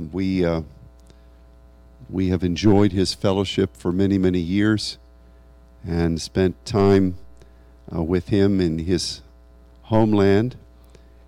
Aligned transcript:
Um, 0.00 0.10
we 0.12 0.44
uh, 0.44 0.62
we 2.08 2.28
have 2.28 2.42
enjoyed 2.42 2.92
his 2.92 3.14
fellowship 3.14 3.76
for 3.76 3.92
many 3.92 4.18
many 4.18 4.38
years, 4.38 4.98
and 5.86 6.20
spent 6.20 6.64
time 6.64 7.16
uh, 7.94 8.02
with 8.02 8.28
him 8.28 8.60
in 8.60 8.78
his 8.78 9.20
homeland, 9.82 10.56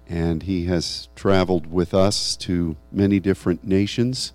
and 0.09 0.45
he 0.45 0.67
has 0.67 1.09
traveled 1.15 1.71
with 1.71 1.93
us 1.93 2.37
to 2.37 2.77
many 2.91 3.21
different 3.21 3.65
nations. 3.65 4.33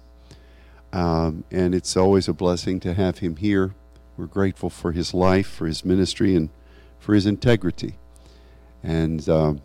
Um, 0.94 1.44
and 1.52 1.76
it's 1.76 1.98
always 1.98 2.28
a 2.28 2.34
blessing 2.34 2.80
to 2.82 2.94
have 2.94 3.20
him 3.20 3.38
here. 3.38 3.74
We're 4.18 4.26
grateful 4.26 4.70
for 4.70 4.94
his 4.94 5.14
life, 5.14 5.48
for 5.48 5.68
his 5.68 5.84
ministry, 5.84 6.36
and 6.36 6.50
for 7.00 7.14
his 7.14 7.26
integrity. 7.26 7.96
And 8.84 9.28
um, 9.28 9.62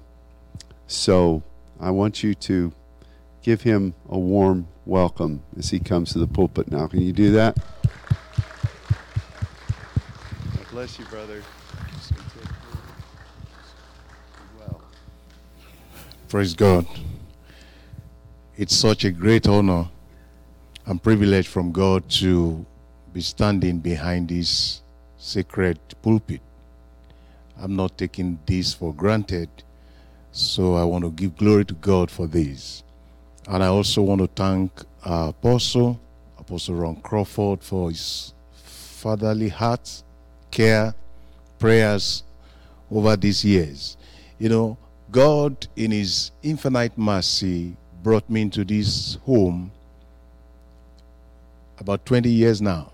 so 0.86 1.42
I 1.80 1.90
want 1.90 2.22
you 2.22 2.34
to 2.34 2.72
give 3.42 3.62
him 3.62 3.94
a 4.08 4.18
warm 4.18 4.68
welcome 4.86 5.42
as 5.58 5.70
he 5.70 5.80
comes 5.80 6.12
to 6.12 6.18
the 6.18 6.26
pulpit 6.26 6.70
now. 6.70 6.86
Can 6.86 7.00
you 7.00 7.12
do 7.12 7.32
that? 7.32 7.56
God 10.56 10.66
bless 10.70 10.98
you, 10.98 11.04
brother. 11.06 11.42
Well. 14.58 14.80
Praise 16.28 16.54
God. 16.54 16.86
It's 18.56 18.76
such 18.76 19.04
a 19.04 19.10
great 19.10 19.48
honor 19.48 19.88
and 20.86 21.02
privilege 21.02 21.48
from 21.48 21.72
God 21.72 22.08
to 22.10 22.64
be 23.12 23.20
standing 23.20 23.78
behind 23.78 24.28
this 24.28 24.82
sacred 25.18 25.78
pulpit. 26.00 26.40
I'm 27.58 27.76
not 27.76 27.98
taking 27.98 28.38
this 28.46 28.72
for 28.72 28.94
granted, 28.94 29.48
so 30.32 30.74
I 30.74 30.84
want 30.84 31.04
to 31.04 31.10
give 31.10 31.36
glory 31.36 31.64
to 31.66 31.74
God 31.74 32.10
for 32.10 32.26
this. 32.26 32.82
And 33.48 33.62
I 33.62 33.66
also 33.66 34.02
want 34.02 34.20
to 34.20 34.28
thank 34.28 34.70
our 35.04 35.30
Apostle, 35.30 36.00
Apostle 36.38 36.76
Ron 36.76 36.96
Crawford, 36.96 37.62
for 37.62 37.90
his 37.90 38.34
fatherly 38.52 39.48
heart, 39.48 40.02
care, 40.50 40.94
prayers 41.58 42.22
over 42.90 43.16
these 43.16 43.44
years. 43.44 43.96
You 44.38 44.48
know, 44.48 44.78
God, 45.12 45.66
in 45.76 45.90
His 45.90 46.30
infinite 46.42 46.96
mercy, 46.96 47.76
brought 48.02 48.28
me 48.30 48.42
into 48.42 48.64
this 48.64 49.18
home 49.26 49.70
about 51.78 52.06
20 52.06 52.30
years 52.30 52.62
now. 52.62 52.90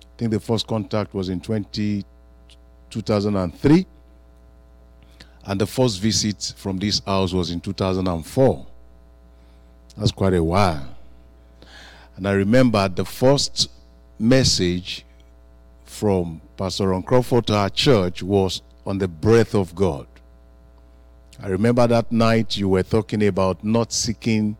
I 0.00 0.18
think 0.18 0.32
the 0.32 0.40
first 0.40 0.66
contact 0.66 1.14
was 1.14 1.28
in 1.28 1.40
20, 1.40 2.04
2003. 2.90 3.86
And 5.44 5.60
the 5.60 5.66
first 5.66 6.00
visit 6.00 6.54
from 6.56 6.78
this 6.78 7.00
house 7.06 7.32
was 7.32 7.50
in 7.50 7.60
2004. 7.60 8.66
That's 9.96 10.12
quite 10.12 10.34
a 10.34 10.42
while. 10.42 10.88
And 12.16 12.26
I 12.26 12.32
remember 12.32 12.88
the 12.88 13.04
first 13.04 13.70
message 14.18 15.04
from 15.84 16.40
Pastor 16.56 16.88
Ron 16.88 17.02
Crawford 17.02 17.46
to 17.48 17.54
our 17.54 17.70
church 17.70 18.22
was 18.22 18.62
on 18.86 18.98
the 18.98 19.08
breath 19.08 19.54
of 19.54 19.74
God. 19.74 20.06
I 21.42 21.48
remember 21.48 21.86
that 21.86 22.12
night 22.12 22.56
you 22.56 22.68
were 22.68 22.82
talking 22.82 23.26
about 23.26 23.64
not 23.64 23.92
seeking 23.92 24.56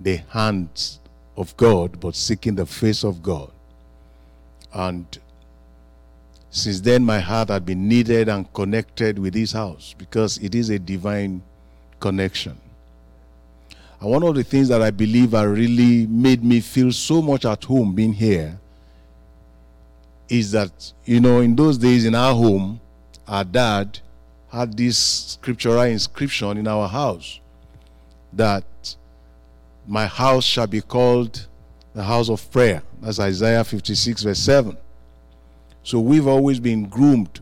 the 0.00 0.16
hands 0.28 1.00
of 1.36 1.56
God, 1.56 2.00
but 2.00 2.14
seeking 2.14 2.54
the 2.54 2.66
face 2.66 3.04
of 3.04 3.22
God. 3.22 3.50
And 4.72 5.06
since 6.50 6.80
then, 6.80 7.04
my 7.04 7.20
heart 7.20 7.48
had 7.48 7.64
been 7.64 7.88
needed 7.88 8.28
and 8.28 8.52
connected 8.52 9.18
with 9.18 9.34
this 9.34 9.52
house 9.52 9.94
because 9.96 10.38
it 10.38 10.54
is 10.54 10.70
a 10.70 10.78
divine 10.78 11.42
connection. 12.00 12.58
And 14.00 14.10
one 14.10 14.22
of 14.22 14.34
the 14.34 14.44
things 14.44 14.68
that 14.68 14.80
I 14.80 14.90
believe 14.90 15.34
are 15.34 15.48
really 15.48 16.06
made 16.06 16.44
me 16.44 16.60
feel 16.60 16.92
so 16.92 17.20
much 17.20 17.44
at 17.44 17.64
home 17.64 17.94
being 17.94 18.12
here 18.12 18.58
is 20.28 20.52
that, 20.52 20.92
you 21.04 21.20
know, 21.20 21.40
in 21.40 21.56
those 21.56 21.78
days 21.78 22.04
in 22.04 22.14
our 22.14 22.34
home, 22.34 22.80
our 23.26 23.44
dad 23.44 23.98
had 24.50 24.76
this 24.76 24.98
scriptural 25.32 25.82
inscription 25.82 26.56
in 26.58 26.68
our 26.68 26.88
house 26.88 27.40
that 28.32 28.64
my 29.86 30.06
house 30.06 30.44
shall 30.44 30.66
be 30.66 30.80
called 30.80 31.46
the 31.94 32.02
house 32.02 32.28
of 32.28 32.50
prayer. 32.52 32.82
That's 33.00 33.18
Isaiah 33.18 33.64
56, 33.64 34.22
verse 34.22 34.38
7. 34.38 34.76
So 35.82 35.98
we've 35.98 36.26
always 36.26 36.60
been 36.60 36.86
groomed 36.88 37.40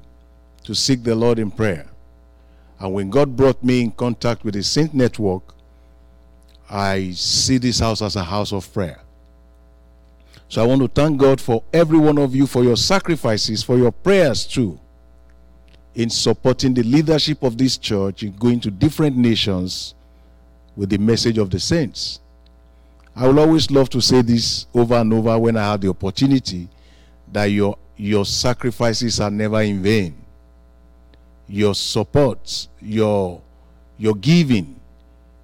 to 0.64 0.74
seek 0.74 1.02
the 1.02 1.14
Lord 1.14 1.38
in 1.38 1.50
prayer. 1.50 1.86
And 2.78 2.94
when 2.94 3.10
God 3.10 3.36
brought 3.36 3.62
me 3.62 3.82
in 3.82 3.90
contact 3.90 4.44
with 4.44 4.54
the 4.54 4.62
Saint 4.62 4.94
Network, 4.94 5.55
I 6.68 7.12
see 7.12 7.58
this 7.58 7.78
house 7.78 8.02
as 8.02 8.16
a 8.16 8.24
house 8.24 8.52
of 8.52 8.72
prayer. 8.72 9.00
So 10.48 10.62
I 10.62 10.66
want 10.66 10.82
to 10.82 10.88
thank 10.88 11.18
God 11.18 11.40
for 11.40 11.62
every 11.72 11.98
one 11.98 12.18
of 12.18 12.34
you 12.34 12.46
for 12.46 12.62
your 12.62 12.76
sacrifices, 12.76 13.62
for 13.62 13.76
your 13.76 13.92
prayers 13.92 14.46
too, 14.46 14.78
in 15.94 16.08
supporting 16.10 16.74
the 16.74 16.82
leadership 16.82 17.42
of 17.42 17.58
this 17.58 17.78
church, 17.78 18.22
in 18.22 18.32
going 18.32 18.60
to 18.60 18.70
different 18.70 19.16
nations 19.16 19.94
with 20.76 20.90
the 20.90 20.98
message 20.98 21.38
of 21.38 21.50
the 21.50 21.58
saints. 21.58 22.20
I 23.14 23.26
will 23.26 23.40
always 23.40 23.70
love 23.70 23.88
to 23.90 24.00
say 24.00 24.22
this 24.22 24.66
over 24.74 24.94
and 24.94 25.12
over 25.12 25.38
when 25.38 25.56
I 25.56 25.70
have 25.70 25.80
the 25.80 25.88
opportunity 25.88 26.68
that 27.32 27.46
your 27.46 27.78
your 27.96 28.26
sacrifices 28.26 29.20
are 29.20 29.30
never 29.30 29.62
in 29.62 29.82
vain. 29.82 30.14
Your 31.48 31.74
support, 31.74 32.68
your 32.80 33.40
your 33.96 34.14
giving, 34.14 34.78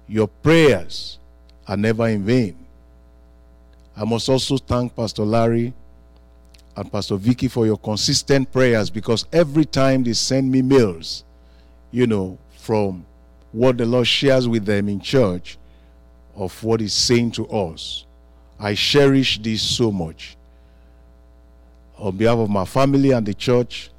your 0.07 0.27
prayers 0.27 1.19
are 1.67 1.77
never 1.77 2.07
in 2.07 2.23
vain. 2.23 2.57
I 3.95 4.05
must 4.05 4.27
also 4.27 4.57
thank 4.57 4.95
Pastor 4.95 5.23
Larry 5.23 5.73
and 6.75 6.91
Pastor 6.91 7.15
Vicky 7.15 7.47
for 7.47 7.65
your 7.65 7.77
consistent 7.77 8.51
prayers 8.51 8.89
because 8.89 9.25
every 9.31 9.65
time 9.65 10.03
they 10.03 10.13
send 10.13 10.51
me 10.51 10.61
mails, 10.61 11.23
you 11.91 12.07
know, 12.07 12.37
from 12.57 13.05
what 13.51 13.77
the 13.77 13.85
Lord 13.85 14.07
shares 14.07 14.47
with 14.47 14.65
them 14.65 14.89
in 14.89 14.99
church 14.99 15.57
of 16.35 16.63
what 16.63 16.79
He's 16.79 16.93
saying 16.93 17.31
to 17.33 17.47
us, 17.49 18.05
I 18.59 18.73
cherish 18.73 19.39
this 19.39 19.61
so 19.61 19.91
much. 19.91 20.35
On 21.97 22.15
behalf 22.15 22.39
of 22.39 22.49
my 22.49 22.65
family 22.65 23.11
and 23.11 23.25
the 23.25 23.33
church, 23.33 23.91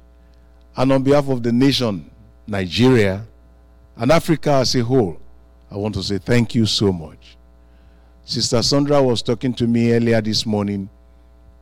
and 0.75 0.91
on 0.91 1.03
behalf 1.03 1.29
of 1.29 1.41
the 1.41 1.51
nation, 1.53 2.09
Nigeria, 2.45 3.25
and 3.95 4.11
Africa 4.11 4.51
as 4.51 4.75
a 4.75 4.83
whole, 4.83 5.17
I 5.75 5.77
want 5.77 5.93
to 5.95 6.03
say 6.03 6.19
thank 6.19 6.55
you 6.55 6.65
so 6.65 6.93
much. 6.93 7.35
Sister 8.23 8.63
Sandra 8.63 9.03
was 9.03 9.21
talking 9.21 9.53
to 9.55 9.67
me 9.67 9.91
earlier 9.91 10.21
this 10.21 10.45
morning 10.45 10.87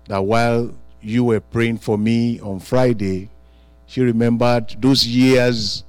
that 0.08 0.20
while 0.20 0.72
you 1.02 1.24
were 1.24 1.40
praying 1.40 1.80
for 1.80 1.98
me 1.98 2.40
on 2.40 2.60
Friday, 2.60 3.32
she 3.88 4.02
remembered 4.02 4.76
those 4.80 5.08
years 5.08 5.84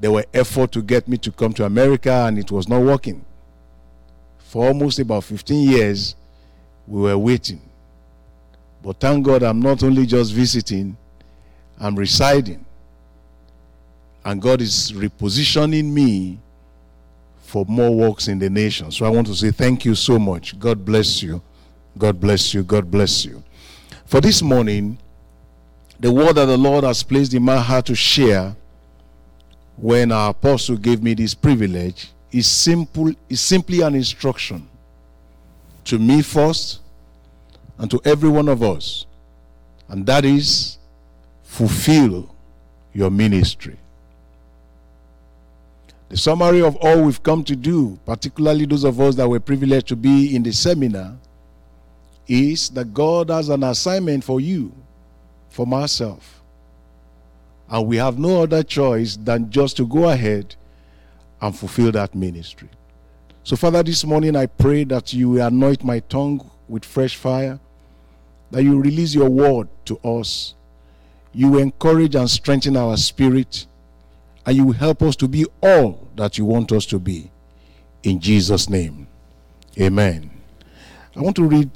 there 0.00 0.12
were 0.12 0.24
effort 0.32 0.70
to 0.70 0.80
get 0.80 1.08
me 1.08 1.16
to 1.18 1.32
come 1.32 1.52
to 1.54 1.64
America 1.64 2.12
and 2.12 2.38
it 2.38 2.52
was 2.52 2.68
not 2.68 2.80
working. 2.80 3.24
For 4.38 4.68
almost 4.68 5.00
about 5.00 5.24
15 5.24 5.70
years, 5.70 6.14
we 6.86 7.00
were 7.00 7.18
waiting. 7.18 7.62
But 8.80 9.00
thank 9.00 9.26
God 9.26 9.42
I'm 9.42 9.58
not 9.58 9.82
only 9.82 10.06
just 10.06 10.32
visiting, 10.32 10.96
I'm 11.80 11.96
residing. 11.96 12.64
And 14.24 14.40
God 14.40 14.60
is 14.60 14.92
repositioning 14.92 15.86
me 15.92 16.38
for 17.52 17.66
more 17.68 17.94
works 17.94 18.28
in 18.28 18.38
the 18.38 18.48
nation. 18.48 18.90
So 18.90 19.04
I 19.04 19.10
want 19.10 19.26
to 19.26 19.34
say 19.34 19.50
thank 19.50 19.84
you 19.84 19.94
so 19.94 20.18
much. 20.18 20.58
God 20.58 20.86
bless 20.86 21.22
you. 21.22 21.42
God 21.98 22.18
bless 22.18 22.54
you. 22.54 22.62
God 22.62 22.90
bless 22.90 23.26
you. 23.26 23.44
For 24.06 24.22
this 24.22 24.40
morning, 24.40 24.96
the 26.00 26.10
word 26.10 26.36
that 26.36 26.46
the 26.46 26.56
Lord 26.56 26.82
has 26.84 27.02
placed 27.02 27.34
in 27.34 27.42
my 27.42 27.58
heart 27.58 27.84
to 27.86 27.94
share 27.94 28.56
when 29.76 30.12
our 30.12 30.30
apostle 30.30 30.78
gave 30.78 31.02
me 31.02 31.12
this 31.12 31.34
privilege 31.34 32.10
is 32.30 32.46
simple 32.46 33.12
is 33.28 33.42
simply 33.42 33.82
an 33.82 33.94
instruction 33.94 34.66
to 35.84 35.98
me 35.98 36.22
first 36.22 36.80
and 37.76 37.90
to 37.90 38.00
every 38.06 38.30
one 38.30 38.48
of 38.48 38.62
us. 38.62 39.04
And 39.88 40.06
that 40.06 40.24
is 40.24 40.78
fulfill 41.42 42.34
your 42.94 43.10
ministry. 43.10 43.76
The 46.12 46.18
summary 46.18 46.60
of 46.60 46.76
all 46.76 47.04
we've 47.04 47.22
come 47.22 47.42
to 47.44 47.56
do, 47.56 47.98
particularly 48.04 48.66
those 48.66 48.84
of 48.84 49.00
us 49.00 49.14
that 49.14 49.26
were 49.26 49.40
privileged 49.40 49.88
to 49.88 49.96
be 49.96 50.36
in 50.36 50.42
the 50.42 50.52
seminar, 50.52 51.16
is 52.28 52.68
that 52.68 52.92
God 52.92 53.30
has 53.30 53.48
an 53.48 53.64
assignment 53.64 54.22
for 54.22 54.38
you, 54.38 54.74
for 55.48 55.66
myself. 55.66 56.42
And 57.66 57.86
we 57.86 57.96
have 57.96 58.18
no 58.18 58.42
other 58.42 58.62
choice 58.62 59.16
than 59.16 59.50
just 59.50 59.78
to 59.78 59.86
go 59.86 60.10
ahead 60.10 60.54
and 61.40 61.56
fulfill 61.58 61.90
that 61.92 62.14
ministry. 62.14 62.68
So, 63.42 63.56
Father, 63.56 63.82
this 63.82 64.04
morning 64.04 64.36
I 64.36 64.44
pray 64.44 64.84
that 64.84 65.14
you 65.14 65.40
anoint 65.40 65.82
my 65.82 66.00
tongue 66.00 66.46
with 66.68 66.84
fresh 66.84 67.16
fire, 67.16 67.58
that 68.50 68.62
you 68.62 68.78
release 68.78 69.14
your 69.14 69.30
word 69.30 69.66
to 69.86 69.96
us. 70.00 70.52
You 71.32 71.56
encourage 71.56 72.16
and 72.16 72.28
strengthen 72.28 72.76
our 72.76 72.98
spirit, 72.98 73.66
and 74.44 74.56
you 74.56 74.64
will 74.64 74.72
help 74.72 75.02
us 75.02 75.16
to 75.16 75.28
be 75.28 75.46
all 75.62 76.08
that 76.16 76.38
you 76.38 76.44
want 76.44 76.72
us 76.72 76.86
to 76.86 76.98
be. 76.98 77.30
In 78.02 78.20
Jesus' 78.20 78.68
name. 78.68 79.06
Amen. 79.80 80.30
I 81.16 81.20
want 81.20 81.36
to 81.36 81.44
read 81.44 81.70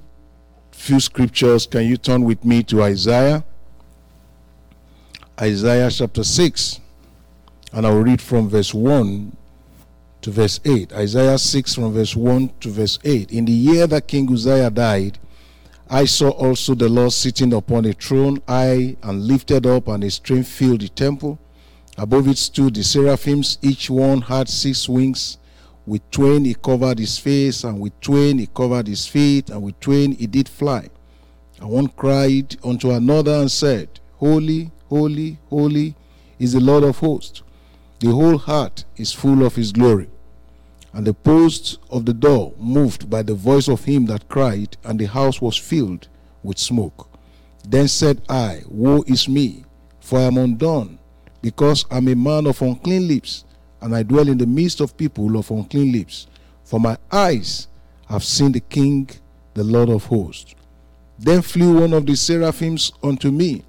few 0.72 1.00
scriptures. 1.00 1.66
Can 1.66 1.86
you 1.86 1.96
turn 1.96 2.24
with 2.24 2.44
me 2.44 2.62
to 2.64 2.82
Isaiah? 2.82 3.44
Isaiah 5.40 5.90
chapter 5.90 6.24
6. 6.24 6.80
And 7.72 7.86
I 7.86 7.90
will 7.90 8.02
read 8.02 8.20
from 8.20 8.48
verse 8.48 8.72
1 8.72 9.36
to 10.22 10.30
verse 10.30 10.60
8. 10.64 10.92
Isaiah 10.92 11.38
6 11.38 11.74
from 11.74 11.92
verse 11.92 12.16
1 12.16 12.50
to 12.60 12.70
verse 12.70 12.98
8. 13.04 13.30
In 13.30 13.44
the 13.44 13.52
year 13.52 13.86
that 13.86 14.08
King 14.08 14.32
Uzziah 14.32 14.70
died, 14.70 15.18
I 15.88 16.04
saw 16.04 16.30
also 16.30 16.74
the 16.74 16.88
Lord 16.88 17.12
sitting 17.12 17.52
upon 17.52 17.84
a 17.84 17.92
throne, 17.92 18.42
high 18.48 18.96
and 19.02 19.22
lifted 19.22 19.66
up, 19.66 19.86
and 19.86 20.02
his 20.02 20.18
train 20.18 20.42
filled 20.42 20.80
the 20.80 20.88
temple. 20.88 21.38
Above 21.98 22.28
it 22.28 22.36
stood 22.36 22.74
the 22.74 22.84
seraphims, 22.84 23.58
each 23.62 23.88
one 23.88 24.20
had 24.20 24.48
six 24.48 24.88
wings. 24.88 25.38
With 25.86 26.08
twain 26.10 26.44
he 26.44 26.54
covered 26.54 26.98
his 26.98 27.16
face, 27.16 27.64
and 27.64 27.80
with 27.80 27.98
twain 28.00 28.38
he 28.38 28.46
covered 28.46 28.86
his 28.86 29.06
feet, 29.06 29.48
and 29.48 29.62
with 29.62 29.80
twain 29.80 30.12
he 30.12 30.26
did 30.26 30.48
fly. 30.48 30.90
And 31.58 31.70
one 31.70 31.88
cried 31.88 32.56
unto 32.62 32.90
another 32.90 33.34
and 33.34 33.50
said, 33.50 34.00
Holy, 34.18 34.70
holy, 34.88 35.38
holy 35.48 35.94
is 36.38 36.52
the 36.52 36.60
Lord 36.60 36.84
of 36.84 36.98
hosts. 36.98 37.42
The 38.00 38.10
whole 38.10 38.36
heart 38.36 38.84
is 38.96 39.12
full 39.12 39.44
of 39.44 39.56
his 39.56 39.72
glory. 39.72 40.10
And 40.92 41.06
the 41.06 41.14
posts 41.14 41.78
of 41.90 42.04
the 42.04 42.12
door 42.12 42.52
moved 42.58 43.08
by 43.08 43.22
the 43.22 43.34
voice 43.34 43.68
of 43.68 43.84
him 43.84 44.06
that 44.06 44.28
cried, 44.28 44.76
and 44.84 44.98
the 44.98 45.06
house 45.06 45.40
was 45.40 45.56
filled 45.56 46.08
with 46.42 46.58
smoke. 46.58 47.08
Then 47.66 47.88
said 47.88 48.22
I, 48.28 48.62
Woe 48.68 49.02
is 49.06 49.28
me, 49.28 49.64
for 50.00 50.18
I 50.18 50.22
am 50.22 50.36
undone, 50.36 50.98
because 51.42 51.84
I 51.90 51.98
am 51.98 52.08
a 52.08 52.14
man 52.14 52.46
of 52.46 52.62
unclean 52.62 53.08
lips, 53.08 53.44
and 53.80 53.94
I 53.94 54.02
dwell 54.02 54.28
in 54.28 54.38
the 54.38 54.46
midst 54.46 54.80
of 54.80 54.96
people 54.96 55.36
of 55.36 55.50
unclean 55.50 55.92
lips. 55.92 56.26
For 56.64 56.80
my 56.80 56.96
eyes 57.12 57.68
have 58.08 58.24
seen 58.24 58.52
the 58.52 58.60
King, 58.60 59.08
the 59.54 59.64
Lord 59.64 59.88
of 59.88 60.06
hosts. 60.06 60.54
Then 61.18 61.42
flew 61.42 61.80
one 61.80 61.92
of 61.92 62.06
the 62.06 62.16
seraphims 62.16 62.92
unto 63.02 63.30
me, 63.30 63.64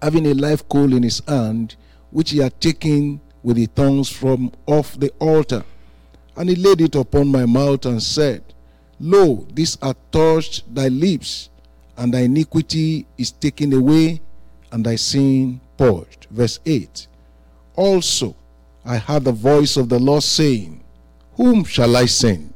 having 0.00 0.26
a 0.26 0.34
live 0.34 0.68
coal 0.68 0.92
in 0.92 1.02
his 1.02 1.22
hand, 1.26 1.76
which 2.10 2.30
he 2.30 2.38
had 2.38 2.60
taken 2.60 3.20
with 3.42 3.56
the 3.56 3.66
tongues 3.68 4.08
from 4.08 4.52
off 4.66 4.98
the 4.98 5.10
altar. 5.18 5.64
And 6.36 6.48
he 6.48 6.56
laid 6.56 6.80
it 6.80 6.94
upon 6.94 7.28
my 7.28 7.46
mouth 7.46 7.86
and 7.86 8.02
said, 8.02 8.42
Lo, 9.00 9.46
this 9.52 9.76
hath 9.82 9.96
touched 10.10 10.72
thy 10.72 10.88
lips, 10.88 11.50
and 11.96 12.12
thy 12.12 12.20
iniquity 12.20 13.06
is 13.16 13.32
taken 13.32 13.72
away, 13.72 14.20
and 14.70 14.84
thy 14.84 14.96
sin 14.96 15.60
purged. 15.78 16.26
Verse 16.30 16.60
8 16.66 17.06
Also 17.74 18.36
I 18.84 18.98
heard 18.98 19.24
the 19.24 19.32
voice 19.32 19.78
of 19.78 19.88
the 19.88 19.98
Lord 19.98 20.22
saying, 20.22 20.84
Whom 21.36 21.64
shall 21.64 21.96
I 21.96 22.04
send? 22.04 22.52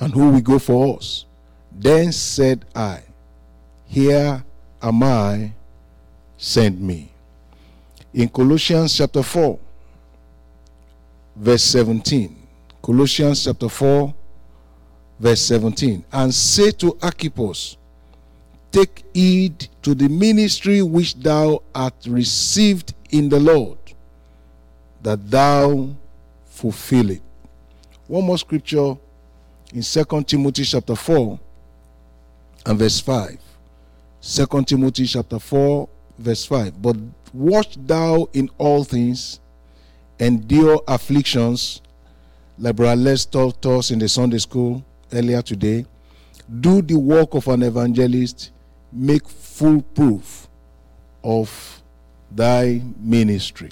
And 0.00 0.12
who 0.12 0.30
will 0.30 0.40
go 0.40 0.58
for 0.58 0.96
us? 0.96 1.26
Then 1.70 2.10
said 2.10 2.64
I, 2.74 3.02
Here 3.86 4.42
am 4.82 5.02
I, 5.04 5.52
send 6.36 6.80
me 6.80 7.12
in 8.14 8.28
Colossians 8.28 8.96
chapter 8.96 9.22
4, 9.22 9.58
verse 11.36 11.62
17. 11.62 12.36
Colossians 12.82 13.44
chapter 13.44 13.68
4, 13.68 14.14
verse 15.18 15.40
17. 15.42 16.04
And 16.12 16.34
say 16.34 16.72
to 16.72 16.98
Archippus, 17.00 17.76
Take 18.72 19.04
heed 19.14 19.68
to 19.82 19.94
the 19.94 20.08
ministry 20.08 20.82
which 20.82 21.14
thou 21.14 21.62
art 21.74 21.94
received 22.06 22.94
in 23.10 23.28
the 23.28 23.38
Lord, 23.38 23.78
that 25.02 25.30
thou 25.30 25.94
fulfill 26.46 27.10
it. 27.10 27.22
One 28.06 28.24
more 28.24 28.38
scripture 28.38 28.96
in 29.74 29.82
2 29.82 30.24
Timothy 30.24 30.64
chapter 30.64 30.96
4 30.96 31.38
and 32.66 32.78
verse 32.78 33.00
5. 33.00 33.38
2 34.22 34.62
Timothy 34.64 35.06
chapter 35.06 35.38
4, 35.38 35.88
verse 36.18 36.44
5. 36.44 36.80
But 36.80 36.96
watch 37.34 37.76
thou 37.76 38.28
in 38.32 38.48
all 38.56 38.84
things, 38.84 39.40
endure 40.18 40.80
afflictions, 40.86 41.82
like 42.56 42.76
taught 42.76 43.66
us 43.66 43.90
in 43.90 43.98
the 43.98 44.08
Sunday 44.08 44.38
school 44.38 44.84
earlier 45.12 45.42
today. 45.42 45.84
Do 46.60 46.82
the 46.82 46.96
work 46.96 47.34
of 47.34 47.48
an 47.48 47.64
evangelist, 47.64 48.51
make 48.92 49.28
full 49.28 49.82
proof 49.82 50.48
of 51.24 51.82
thy 52.30 52.82
ministry. 52.98 53.70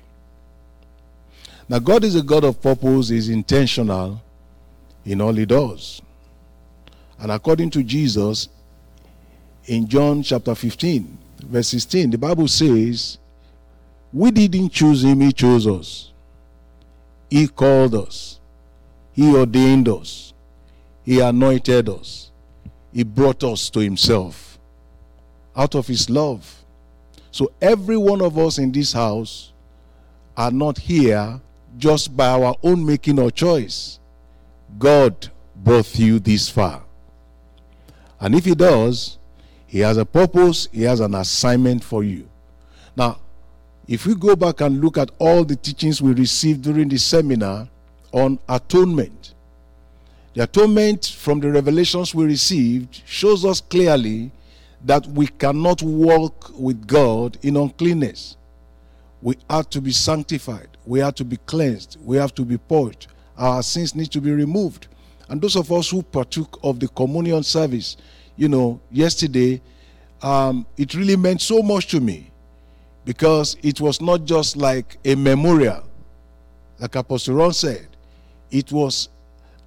Now, 1.69 1.79
God 1.79 2.05
is 2.05 2.17
a 2.17 2.23
God 2.23 2.45
of 2.45 2.61
purpose, 2.61 3.11
is 3.11 3.29
intentional 3.29 4.21
in 5.05 5.21
all 5.21 5.33
He 5.33 5.47
does. 5.47 6.03
And 7.19 7.31
according 7.31 7.71
to 7.71 7.83
Jesus, 7.83 8.49
in 9.67 9.87
John 9.87 10.23
chapter 10.23 10.55
15, 10.55 11.19
verse 11.45 11.69
16, 11.69 12.11
the 12.11 12.19
Bible 12.19 12.49
says, 12.49 13.19
We 14.13 14.31
didn't 14.31 14.71
choose 14.71 15.05
him, 15.05 15.21
he 15.21 15.33
chose 15.33 15.67
us. 15.67 16.13
He 17.29 17.47
called 17.47 17.95
us, 17.95 18.41
he 19.13 19.37
ordained 19.37 19.89
us, 19.89 20.33
he 21.05 21.21
anointed 21.21 21.89
us, 21.89 22.33
he 22.93 23.05
brought 23.05 23.45
us 23.45 23.71
to 23.71 23.81
himself 23.81 24.50
out 25.57 25.75
of 25.75 25.87
his 25.87 26.09
love. 26.09 26.65
So 27.31 27.53
every 27.61 27.97
one 27.97 28.23
of 28.23 28.39
us 28.39 28.59
in 28.59 28.73
this 28.73 28.93
house 28.93 29.53
are 30.37 30.51
not 30.51 30.79
here 30.79 31.41
just 31.79 32.17
by 32.17 32.29
our 32.29 32.57
own 32.63 32.85
making 32.85 33.19
or 33.19 33.31
choice. 33.31 33.99
God 34.79 35.29
brought 35.57 35.99
you 35.99 36.19
this 36.19 36.49
far. 36.49 36.83
And 38.21 38.35
if 38.35 38.45
he 38.45 38.55
does, 38.55 39.19
he 39.71 39.79
has 39.81 39.99
a 39.99 40.05
purpose, 40.05 40.67
He 40.73 40.83
has 40.83 40.99
an 40.99 41.15
assignment 41.15 41.85
for 41.85 42.03
you. 42.03 42.29
Now, 42.97 43.21
if 43.87 44.05
we 44.05 44.17
go 44.17 44.35
back 44.35 44.61
and 44.63 44.81
look 44.81 44.99
at 44.99 45.13
all 45.21 45.45
the 45.45 45.55
teachings 45.55 46.03
we 46.03 46.13
received 46.13 46.63
during 46.63 46.89
the 46.89 46.99
seminar 46.99 47.69
on 48.11 48.41
atonement, 48.49 49.35
the 50.35 50.43
atonement 50.43 51.07
from 51.17 51.39
the 51.39 51.53
revelations 51.53 52.13
we 52.13 52.25
received 52.25 53.03
shows 53.07 53.45
us 53.45 53.61
clearly 53.61 54.33
that 54.85 55.07
we 55.07 55.27
cannot 55.27 55.83
walk 55.83 56.51
with 56.59 56.87
God 56.87 57.39
in 57.43 57.57
uncleanness. 57.57 58.37
We 59.23 59.37
have 59.51 59.69
to 59.71 59.81
be 59.81 59.93
sanctified, 59.93 60.69
we 60.87 61.01
have 61.01 61.15
to 61.17 61.25
be 61.25 61.37
cleansed, 61.37 61.99
we 62.03 62.17
have 62.17 62.35
to 62.37 62.45
be 62.45 62.57
purged. 62.57 63.09
Our 63.37 63.63
sins 63.63 63.95
need 63.95 64.11
to 64.13 64.21
be 64.21 64.33
removed. 64.33 64.89
And 65.29 65.41
those 65.41 65.57
of 65.57 65.71
us 65.71 65.91
who 65.91 66.03
partook 66.03 66.59
of 66.63 66.81
the 66.81 66.89
communion 66.89 67.43
service, 67.43 67.97
you 68.37 68.49
know, 68.49 68.81
yesterday, 68.91 69.61
um, 70.23 70.67
it 70.77 70.95
really 70.95 71.17
meant 71.17 71.41
so 71.41 71.63
much 71.63 71.87
to 71.89 72.01
me 72.01 72.31
because 73.05 73.57
it 73.63 73.81
was 73.81 74.01
not 74.01 74.25
just 74.25 74.57
like 74.57 74.99
a 75.05 75.15
memorial, 75.15 75.85
like 76.79 76.95
Apostle 76.95 77.37
Ron 77.37 77.53
said, 77.53 77.89
it 78.51 78.73
was 78.73 79.09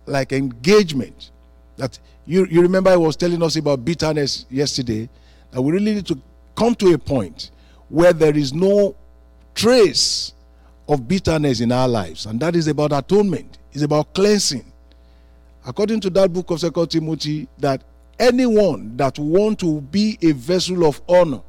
like 0.05 0.31
an 0.31 0.39
engagement. 0.39 1.31
That 1.77 1.97
you, 2.25 2.45
you 2.49 2.61
remember 2.61 2.89
I 2.91 2.95
was 2.95 3.15
telling 3.15 3.41
us 3.43 3.55
about 3.55 3.83
bitterness 3.83 4.45
yesterday, 4.49 5.09
that 5.51 5.61
we 5.61 5.71
really 5.71 5.95
need 5.95 6.05
to 6.07 6.19
come 6.55 6.75
to 6.75 6.93
a 6.93 6.97
point 6.97 7.51
where 7.89 8.13
there 8.13 8.35
is 8.35 8.53
no 8.53 8.95
trace 9.55 10.33
of 10.87 11.07
bitterness 11.07 11.61
in 11.61 11.71
our 11.71 11.87
lives, 11.87 12.25
and 12.25 12.39
that 12.39 12.55
is 12.55 12.67
about 12.67 12.91
atonement, 12.91 13.57
it's 13.71 13.83
about 13.83 14.13
cleansing. 14.13 14.65
According 15.65 16.01
to 16.01 16.09
that 16.11 16.31
book 16.33 16.51
of 16.51 16.59
Second 16.59 16.87
Timothy, 16.91 17.47
that 17.57 17.83
anyone 18.19 18.97
that 18.97 19.17
want 19.17 19.59
to 19.59 19.81
be 19.81 20.17
a 20.21 20.31
vessel 20.33 20.85
of 20.85 21.01
honor 21.07 21.41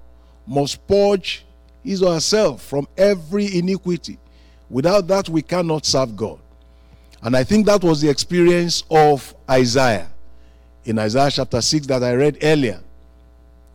must 0.47 0.87
purge 0.87 1.45
his 1.83 2.03
or 2.03 2.15
herself 2.15 2.63
from 2.63 2.87
every 2.97 3.59
iniquity. 3.59 4.19
Without 4.71 5.07
that, 5.09 5.29
we 5.29 5.43
cannot 5.43 5.85
serve 5.85 6.17
God. 6.17 6.39
And 7.23 7.37
I 7.37 7.45
think 7.45 7.67
that 7.67 7.83
was 7.83 8.01
the 8.01 8.09
experience 8.09 8.85
of 8.91 9.35
Isaiah 9.51 10.09
in 10.85 10.99
Isaiah 10.99 11.31
chapter 11.31 11.61
6 11.61 11.87
that 11.87 12.03
I 12.03 12.15
read 12.15 12.39
earlier. 12.43 12.81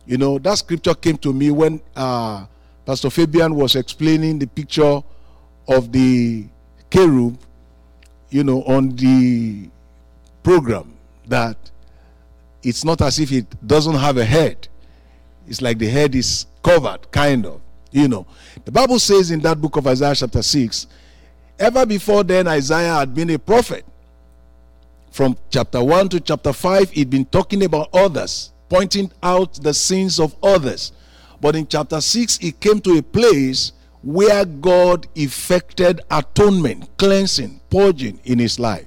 You 0.06 0.18
know, 0.18 0.38
that 0.38 0.58
scripture 0.58 0.94
came 0.94 1.16
to 1.18 1.32
me 1.32 1.50
when 1.50 1.80
uh, 1.94 2.46
Pastor 2.86 3.10
Fabian 3.10 3.54
was 3.54 3.76
explaining 3.76 4.38
the 4.38 4.46
picture 4.46 5.02
of 5.68 5.92
the 5.92 6.46
cherub, 6.90 7.38
you 8.30 8.44
know, 8.44 8.62
on 8.64 8.96
the 8.96 9.68
program 10.42 10.94
that 11.26 11.56
it's 12.62 12.84
not 12.84 13.00
as 13.02 13.18
if 13.18 13.32
it 13.32 13.46
doesn't 13.66 13.94
have 13.94 14.16
a 14.16 14.24
head. 14.24 14.68
It's 15.46 15.62
like 15.62 15.78
the 15.78 15.88
head 15.88 16.14
is 16.14 16.46
covered, 16.62 17.10
kind 17.10 17.46
of. 17.46 17.60
You 17.92 18.08
know. 18.08 18.26
The 18.64 18.70
Bible 18.70 18.98
says 18.98 19.30
in 19.30 19.40
that 19.40 19.60
book 19.60 19.76
of 19.76 19.86
Isaiah, 19.86 20.14
chapter 20.14 20.42
6, 20.42 20.86
ever 21.58 21.84
before 21.86 22.22
then, 22.22 22.46
Isaiah 22.46 22.94
had 22.94 23.14
been 23.14 23.30
a 23.30 23.38
prophet. 23.38 23.84
From 25.10 25.36
chapter 25.50 25.82
1 25.82 26.08
to 26.10 26.20
chapter 26.20 26.52
5, 26.52 26.90
he'd 26.90 27.10
been 27.10 27.24
talking 27.24 27.64
about 27.64 27.88
others, 27.92 28.52
pointing 28.68 29.10
out 29.22 29.54
the 29.54 29.74
sins 29.74 30.20
of 30.20 30.34
others. 30.42 30.92
But 31.40 31.56
in 31.56 31.66
chapter 31.66 32.00
6, 32.00 32.38
he 32.38 32.52
came 32.52 32.80
to 32.82 32.98
a 32.98 33.02
place 33.02 33.72
where 34.02 34.44
God 34.44 35.08
effected 35.14 36.00
atonement, 36.10 36.88
cleansing, 36.96 37.60
purging 37.70 38.20
in 38.24 38.38
his 38.38 38.58
life. 38.58 38.86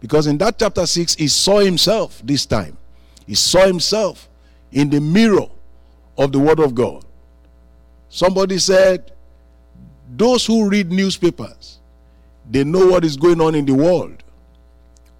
Because 0.00 0.26
in 0.26 0.38
that 0.38 0.58
chapter 0.58 0.86
6, 0.86 1.14
he 1.16 1.28
saw 1.28 1.58
himself 1.60 2.20
this 2.24 2.46
time. 2.46 2.76
He 3.26 3.34
saw 3.34 3.66
himself 3.66 4.28
in 4.72 4.90
the 4.90 5.00
mirror 5.00 5.46
of 6.16 6.32
the 6.32 6.38
Word 6.38 6.60
of 6.60 6.74
God. 6.74 7.04
Somebody 8.08 8.58
said, 8.58 9.12
Those 10.16 10.46
who 10.46 10.68
read 10.68 10.90
newspapers, 10.90 11.78
they 12.50 12.64
know 12.64 12.86
what 12.86 13.04
is 13.04 13.16
going 13.16 13.40
on 13.40 13.54
in 13.54 13.66
the 13.66 13.74
world. 13.74 14.22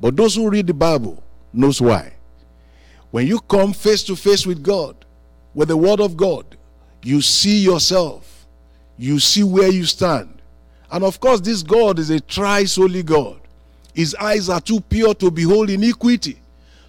But 0.01 0.17
those 0.17 0.35
who 0.35 0.51
read 0.51 0.67
the 0.67 0.75
Bible 0.75 1.23
knows 1.53 1.81
why. 1.81 2.13
When 3.11 3.27
you 3.27 3.41
come 3.41 3.73
face 3.73 4.03
to 4.05 4.17
face 4.17 4.47
with 4.47 4.63
God, 4.63 4.97
with 5.55 5.69
the 5.69 5.77
Word 5.77 6.01
of 6.01 6.17
God, 6.17 6.45
you 7.03 7.23
see 7.23 7.59
yourself, 7.59 8.47
you 8.99 9.19
see 9.19 9.43
where 9.43 9.71
you 9.71 9.85
stand. 9.85 10.43
And 10.91 11.05
of 11.05 11.19
course, 11.21 11.41
this 11.41 11.63
God 11.63 11.99
is 11.99 12.11
a 12.11 12.19
thrice 12.19 12.77
holy 12.77 13.03
God. 13.03 13.41
His 13.95 14.15
eyes 14.17 14.49
are 14.49 14.61
too 14.61 14.81
pure 14.81 15.15
to 15.15 15.31
behold 15.31 15.71
iniquity. 15.71 16.39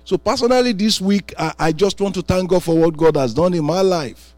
So, 0.04 0.18
personally, 0.18 0.74
this 0.74 1.02
week, 1.02 1.34
I, 1.38 1.54
I, 1.60 1.72
just 1.72 2.00
want 2.00 2.16
to 2.16 2.22
thank 2.22 2.50
God 2.50 2.64
for 2.64 2.78
what 2.78 2.96
God 2.96 3.16
has 3.16 3.34
done 3.34 3.54
in 3.54 3.64
my 3.64 3.82
life 3.82 4.36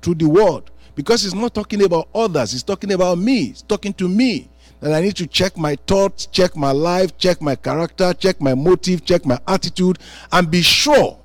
through 0.00 0.16
the 0.16 0.28
word. 0.28 0.64
Because 0.94 1.22
He's 1.22 1.34
not 1.34 1.54
talking 1.54 1.82
about 1.82 2.08
others, 2.14 2.52
He's 2.52 2.62
talking 2.62 2.92
about 2.92 3.18
me, 3.18 3.46
He's 3.46 3.62
talking 3.62 3.92
to 3.94 4.08
me. 4.08 4.48
That 4.82 4.92
I 4.92 5.00
need 5.00 5.14
to 5.16 5.28
check 5.28 5.56
my 5.56 5.76
thoughts, 5.86 6.26
check 6.26 6.56
my 6.56 6.72
life, 6.72 7.16
check 7.16 7.40
my 7.40 7.54
character, 7.54 8.12
check 8.14 8.40
my 8.40 8.54
motive, 8.54 9.04
check 9.04 9.24
my 9.24 9.38
attitude, 9.46 10.00
and 10.32 10.50
be 10.50 10.60
sure 10.60 11.20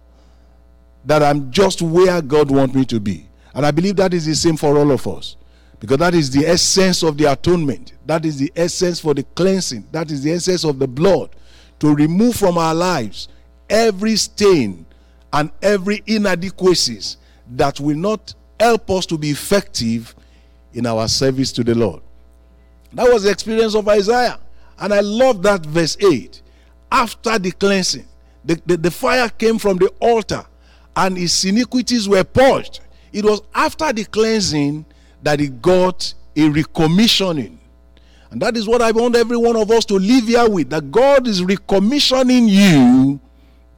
that 1.05 1.23
I'm 1.23 1.51
just 1.51 1.81
where 1.81 2.21
God 2.21 2.51
wants 2.51 2.75
me 2.75 2.85
to 2.85 2.99
be. 2.99 3.27
And 3.55 3.65
I 3.65 3.71
believe 3.71 3.95
that 3.95 4.13
is 4.13 4.27
the 4.27 4.35
same 4.35 4.57
for 4.57 4.77
all 4.77 4.91
of 4.91 5.07
us. 5.07 5.37
Because 5.79 5.97
that 5.97 6.13
is 6.13 6.29
the 6.29 6.45
essence 6.45 7.01
of 7.01 7.17
the 7.17 7.31
atonement. 7.31 7.93
That 8.05 8.25
is 8.25 8.37
the 8.37 8.51
essence 8.55 8.99
for 8.99 9.15
the 9.15 9.23
cleansing. 9.23 9.87
That 9.91 10.11
is 10.11 10.21
the 10.21 10.33
essence 10.33 10.63
of 10.63 10.77
the 10.77 10.87
blood 10.87 11.31
to 11.79 11.95
remove 11.95 12.35
from 12.35 12.59
our 12.59 12.75
lives 12.75 13.27
every 13.71 14.17
stain 14.17 14.85
and 15.33 15.49
every 15.63 16.03
inadequacies 16.05 17.17
that 17.51 17.79
will 17.79 17.97
not 17.97 18.35
help 18.59 18.91
us 18.91 19.07
to 19.07 19.17
be 19.17 19.31
effective 19.31 20.15
in 20.73 20.85
our 20.85 21.07
service 21.07 21.51
to 21.53 21.63
the 21.63 21.73
Lord. 21.73 22.03
That 22.93 23.11
was 23.11 23.23
the 23.23 23.31
experience 23.31 23.75
of 23.75 23.87
Isaiah. 23.87 24.39
And 24.79 24.93
I 24.93 25.01
love 25.01 25.41
that 25.43 25.65
verse 25.65 25.97
8. 25.99 26.41
After 26.91 27.37
the 27.37 27.51
cleansing, 27.51 28.05
the, 28.45 28.61
the, 28.65 28.77
the 28.77 28.91
fire 28.91 29.29
came 29.29 29.57
from 29.57 29.77
the 29.77 29.87
altar 29.99 30.45
and 30.95 31.17
his 31.17 31.43
iniquities 31.45 32.07
were 32.07 32.23
purged. 32.23 32.79
It 33.11 33.25
was 33.25 33.41
after 33.53 33.91
the 33.91 34.05
cleansing 34.05 34.85
that 35.23 35.39
he 35.39 35.47
got 35.47 36.13
a 36.35 36.41
recommissioning. 36.41 37.57
And 38.29 38.41
that 38.41 38.57
is 38.57 38.67
what 38.67 38.81
I 38.81 38.91
want 38.91 39.15
every 39.15 39.37
one 39.37 39.55
of 39.55 39.71
us 39.71 39.85
to 39.85 39.95
live 39.95 40.25
here 40.27 40.49
with 40.49 40.69
that 40.69 40.91
God 40.91 41.27
is 41.27 41.41
recommissioning 41.41 42.47
you 42.49 43.19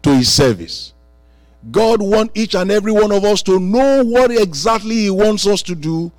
to 0.03 0.15
his 0.15 0.31
service. 0.31 0.93
God 1.71 2.01
wants 2.01 2.31
each 2.39 2.55
and 2.55 2.71
every 2.71 2.91
one 2.91 3.11
of 3.11 3.23
us 3.25 3.41
to 3.43 3.59
know 3.59 4.03
what 4.03 4.31
exactly 4.31 4.95
he 4.95 5.09
wants 5.09 5.45
us 5.45 5.61
to 5.63 5.75
do 5.75 6.11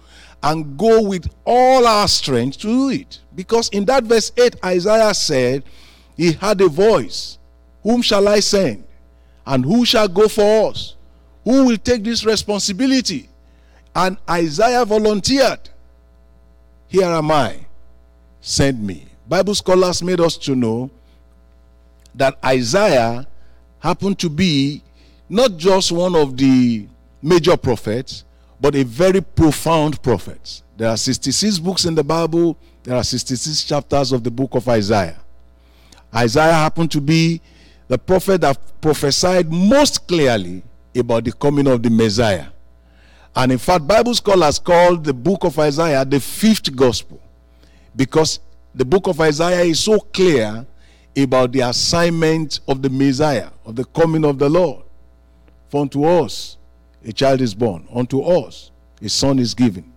and 0.43 0.79
go 0.79 1.03
with 1.03 1.29
all 1.45 1.87
our 1.87 2.09
strength 2.09 2.59
to 2.59 2.67
do 2.67 2.89
it. 2.89 3.21
Because 3.35 3.69
in 3.71 3.85
that 3.87 4.05
verse 4.05 4.33
8, 4.37 4.57
Isaiah 4.65 5.15
said, 5.15 5.65
He 6.17 6.33
had 6.33 6.61
a 6.61 6.69
voice. 6.69 7.39
Whom 7.83 8.03
shall 8.03 8.29
I 8.29 8.41
send? 8.41 8.85
And 9.47 9.65
who 9.65 9.85
shall 9.85 10.09
go 10.09 10.29
for 10.29 10.71
us? 10.71 10.95
Who 11.45 11.67
will 11.67 11.77
take 11.77 12.05
this 12.05 12.25
responsibility? 12.25 13.29
And 13.95 14.19
Isaiah 14.29 14.85
volunteered. 14.85 15.69
Here 16.89 17.07
am 17.07 17.31
I. 17.31 17.67
Send 18.41 18.87
me. 18.87 19.07
Bible 19.29 19.55
scholars 19.55 20.03
made 20.03 20.21
us 20.21 20.37
to 20.39 20.55
know 20.55 20.91
that 22.15 22.39
Isaiah 22.45 23.27
happened 23.79 24.19
to 24.19 24.29
be 24.29 24.83
not 25.29 25.57
just 25.57 25.93
one 25.93 26.17
of 26.17 26.37
the 26.37 26.87
major 27.23 27.57
prophets, 27.57 28.25
but 28.61 28.75
a 28.75 28.85
very 28.85 29.21
profound 29.21 30.03
prophet. 30.03 30.63
There 30.77 30.89
are 30.89 30.97
66 30.97 31.59
books 31.59 31.85
in 31.85 31.95
the 31.95 32.05
Bible, 32.05 32.57
there 32.83 32.97
are 32.97 33.05
66 33.05 33.65
chapters 33.65 34.13
of 34.13 34.23
the 34.23 34.31
book 34.31 34.55
of 34.55 34.69
Isaiah. 34.69 35.19
Isaiah 36.15 36.53
happened 36.53 36.91
to 36.93 37.01
be 37.01 37.41
the 37.89 37.99
prophet 37.99 38.41
that 38.43 38.59
prophesied 38.81 39.51
most 39.51 40.07
clearly 40.07 40.63
about 40.95 41.25
the 41.25 41.33
coming 41.33 41.67
of 41.67 41.83
the 41.83 41.91
Messiah. 41.91 42.47
And 43.35 43.53
in 43.53 43.59
fact, 43.59 43.87
Bible 43.87 44.15
scholars 44.15 44.59
call 44.59 44.97
the 44.97 45.15
book 45.15 45.45
of 45.45 45.59
Isaiah 45.59 46.05
the 46.05 46.21
fifth 46.21 46.75
gospel 46.75 47.21
because 47.95 48.41
the 48.75 48.85
book 48.85 49.07
of 49.07 49.21
Isaiah 49.21 49.63
is 49.63 49.81
so 49.81 49.99
clear 49.99 50.67
about 51.17 51.53
the 51.53 51.61
assignment 51.61 52.61
of 52.69 52.83
the 52.83 52.91
Messiah, 52.91 53.51
of 53.65 53.77
the 53.77 53.85
coming 53.85 54.25
of 54.25 54.39
the 54.39 54.49
Lord. 54.49 54.85
For 55.69 55.83
unto 55.83 56.05
us 56.05 56.57
a 57.05 57.13
child 57.13 57.41
is 57.41 57.55
born, 57.55 57.87
unto 57.93 58.23
us 58.23 58.71
a 59.03 59.09
son 59.09 59.39
is 59.39 59.55
given, 59.55 59.91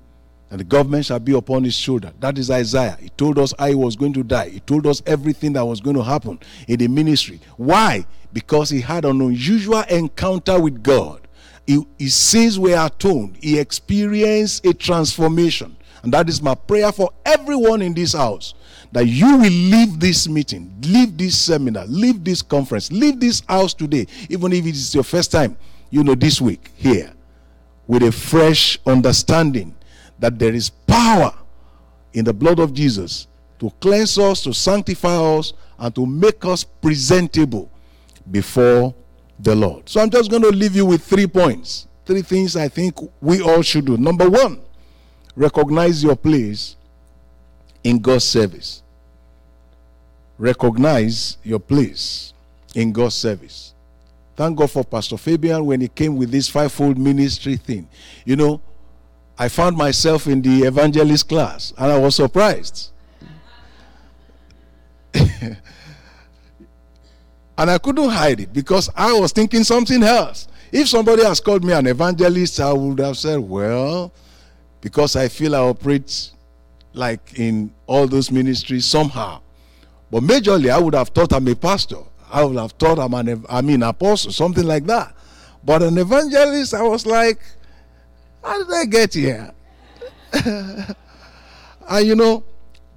and 0.50 0.60
the 0.60 0.64
government 0.64 1.06
shall 1.06 1.20
be 1.20 1.34
upon 1.34 1.64
his 1.64 1.76
shoulder. 1.76 2.14
That 2.20 2.38
is 2.38 2.50
Isaiah. 2.50 2.98
He 3.00 3.10
told 3.10 3.38
us 3.38 3.54
I 3.60 3.74
was 3.74 3.96
going 3.96 4.14
to 4.14 4.24
die, 4.24 4.50
he 4.50 4.60
told 4.62 4.88
us 4.88 5.02
everything 5.06 5.54
that 5.54 5.66
was 5.66 5.82
going 5.82 5.96
to 5.96 6.04
happen 6.04 6.40
in 6.68 6.80
the 6.80 6.88
ministry. 6.88 7.40
Why? 7.58 8.06
Because 8.32 8.70
he 8.70 8.82
had 8.82 9.06
an 9.06 9.22
unusual 9.22 9.82
encounter 9.90 10.60
with 10.60 10.82
God. 10.82 11.28
He, 11.66 11.86
his 11.98 12.16
sins 12.16 12.60
were 12.60 12.86
atoned, 12.86 13.38
he 13.42 13.60
experienced 13.60 14.66
a 14.66 14.74
transformation. 14.74 15.78
And 16.04 16.14
that 16.14 16.28
is 16.28 16.42
my 16.42 16.54
prayer 16.54 16.92
for 16.92 17.12
everyone 17.26 17.82
in 17.82 17.94
this 17.94 18.12
house 18.14 18.54
that 18.92 19.08
you 19.08 19.38
will 19.38 19.50
leave 19.50 20.00
this 20.00 20.28
meeting, 20.28 20.74
leave 20.82 21.18
this 21.18 21.38
seminar, 21.40 21.86
leave 21.88 22.24
this 22.24 22.42
conference, 22.42 22.92
leave 22.92 23.20
this 23.20 23.42
house 23.48 23.74
today, 23.74 24.06
even 24.30 24.52
if 24.54 24.66
it 24.66 24.76
is 24.76 24.94
your 24.94 25.04
first 25.04 25.32
time, 25.32 25.58
you 25.94 26.04
know, 26.04 26.16
this 26.16 26.42
week 26.42 26.72
here, 26.76 27.14
with 27.88 28.04
a 28.04 28.12
fresh 28.12 28.80
understanding 28.86 29.76
that 30.20 30.40
there 30.40 30.54
is 30.54 30.70
power 30.70 31.34
in 32.14 32.26
the 32.26 32.34
blood 32.34 32.60
of 32.60 32.74
Jesus 32.74 33.28
to 33.60 33.72
cleanse 33.80 34.18
us, 34.18 34.42
to 34.44 34.54
sanctify 34.54 35.16
us, 35.16 35.54
and 35.78 35.94
to 35.96 36.06
make 36.06 36.46
us 36.46 36.64
presentable 36.64 37.70
before 38.32 38.94
the 39.40 39.56
Lord. 39.56 39.88
So 39.88 40.02
I'm 40.02 40.10
just 40.10 40.32
going 40.32 40.44
to 40.44 40.50
leave 40.50 40.76
you 40.76 40.86
with 40.86 41.04
three 41.04 41.28
points, 41.28 41.88
three 42.06 42.22
things 42.22 42.56
I 42.56 42.68
think 42.68 42.98
we 43.22 43.42
all 43.42 43.62
should 43.62 43.86
do. 43.86 43.98
Number 43.98 44.30
one, 44.30 44.62
recognize 45.36 46.04
your 46.04 46.16
place 46.16 46.76
in 47.84 48.00
God's 48.00 48.24
service 48.24 48.84
recognize 50.38 51.38
your 51.44 51.60
place 51.60 52.34
in 52.76 52.92
God's 52.92 53.16
service. 53.16 53.73
Thank 54.36 54.58
God 54.58 54.72
for 54.72 54.84
Pastor 54.84 55.18
Fabian 55.18 55.66
when 55.66 55.82
he 55.82 55.88
came 55.88 56.18
with 56.18 56.32
this 56.32 56.50
fivefold 56.50 56.98
ministry 56.98 57.56
thing. 57.56 57.88
You 58.26 58.36
know, 58.36 58.62
I 59.38 59.48
found 59.48 59.78
myself 59.78 60.28
in 60.28 60.42
the 60.42 60.64
evangelist 60.64 61.30
class 61.30 61.74
and 61.78 61.92
I 61.92 61.98
was 62.00 62.16
surprised. 62.16 62.92
and 65.14 65.58
I 67.58 67.78
couldn't 67.78 68.10
hide 68.10 68.40
it 68.40 68.54
because 68.54 68.90
I 68.96 69.14
was 69.14 69.32
thinking 69.32 69.64
something 69.64 70.02
else. 70.02 70.48
If 70.72 70.90
somebody 70.90 71.24
has 71.24 71.40
called 71.40 71.64
me 71.64 71.74
an 71.74 71.86
evangelist, 71.86 72.60
I 72.60 72.74
would 72.74 73.00
have 73.00 73.18
said, 73.18 73.40
well, 73.40 74.12
because 74.82 75.16
I 75.16 75.28
feel 75.28 75.56
I 75.56 75.60
operate 75.60 76.32
like 76.94 77.40
in 77.40 77.72
all 77.86 78.08
those 78.08 78.32
ministries 78.32 78.86
somehow. 78.86 79.42
But 80.10 80.24
majorly, 80.24 80.70
I 80.72 80.80
would 80.80 80.96
have 80.96 81.10
thought 81.10 81.34
I'm 81.34 81.48
a 81.48 81.56
pastor. 81.56 81.98
I 82.34 82.44
would 82.44 82.58
have 82.58 82.72
thought 82.72 82.98
I'm 82.98 83.14
an, 83.14 83.46
I 83.48 83.62
mean, 83.62 83.84
apostle, 83.84 84.32
something 84.32 84.66
like 84.66 84.86
that. 84.88 85.16
But 85.64 85.84
an 85.84 86.00
evangelist, 86.00 86.74
I 86.74 86.82
was 86.82 87.06
like, 87.06 87.40
how 88.44 88.58
did 88.58 88.74
I 88.74 88.86
get 88.86 89.14
here? 89.14 89.54
and 90.44 90.96
you 92.08 92.16
know, 92.16 92.44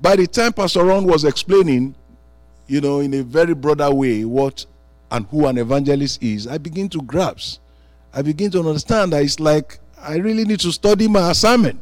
by 0.00 0.16
the 0.16 0.26
time 0.26 0.55
Pastor 0.55 0.85
Ron 0.85 1.05
was 1.05 1.25
explaining, 1.25 1.95
you 2.66 2.81
know, 2.81 3.00
in 3.00 3.12
a 3.12 3.23
very 3.23 3.55
broader 3.55 3.93
way, 3.93 4.25
what 4.25 4.64
and 5.11 5.26
who 5.26 5.47
an 5.47 5.59
evangelist 5.59 6.23
is, 6.23 6.47
I 6.47 6.57
begin 6.57 6.88
to 6.88 7.02
grasp. 7.02 7.61
I 8.14 8.23
begin 8.23 8.50
to 8.52 8.61
understand 8.61 9.12
that 9.12 9.23
it's 9.23 9.38
like 9.38 9.78
I 10.00 10.16
really 10.16 10.47
need 10.47 10.61
to 10.61 10.73
study 10.73 11.09
my 11.09 11.31
assignment. 11.31 11.78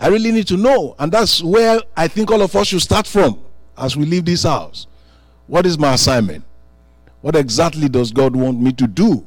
I 0.00 0.08
really 0.08 0.32
need 0.32 0.48
to 0.48 0.56
know. 0.56 0.96
And 0.98 1.12
that's 1.12 1.44
where 1.44 1.80
I 1.96 2.08
think 2.08 2.32
all 2.32 2.42
of 2.42 2.56
us 2.56 2.66
should 2.66 2.82
start 2.82 3.06
from 3.06 3.38
as 3.78 3.96
we 3.96 4.04
leave 4.04 4.24
this 4.24 4.42
house. 4.42 4.88
What 5.50 5.66
is 5.66 5.80
my 5.80 5.94
assignment? 5.94 6.44
What 7.22 7.34
exactly 7.34 7.88
does 7.88 8.12
God 8.12 8.36
want 8.36 8.60
me 8.60 8.70
to 8.74 8.86
do? 8.86 9.26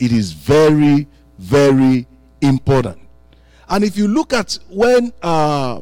It 0.00 0.10
is 0.10 0.32
very, 0.32 1.06
very 1.38 2.08
important. 2.40 2.98
And 3.68 3.84
if 3.84 3.96
you 3.96 4.08
look 4.08 4.32
at 4.32 4.58
when 4.68 5.12
uh, 5.22 5.80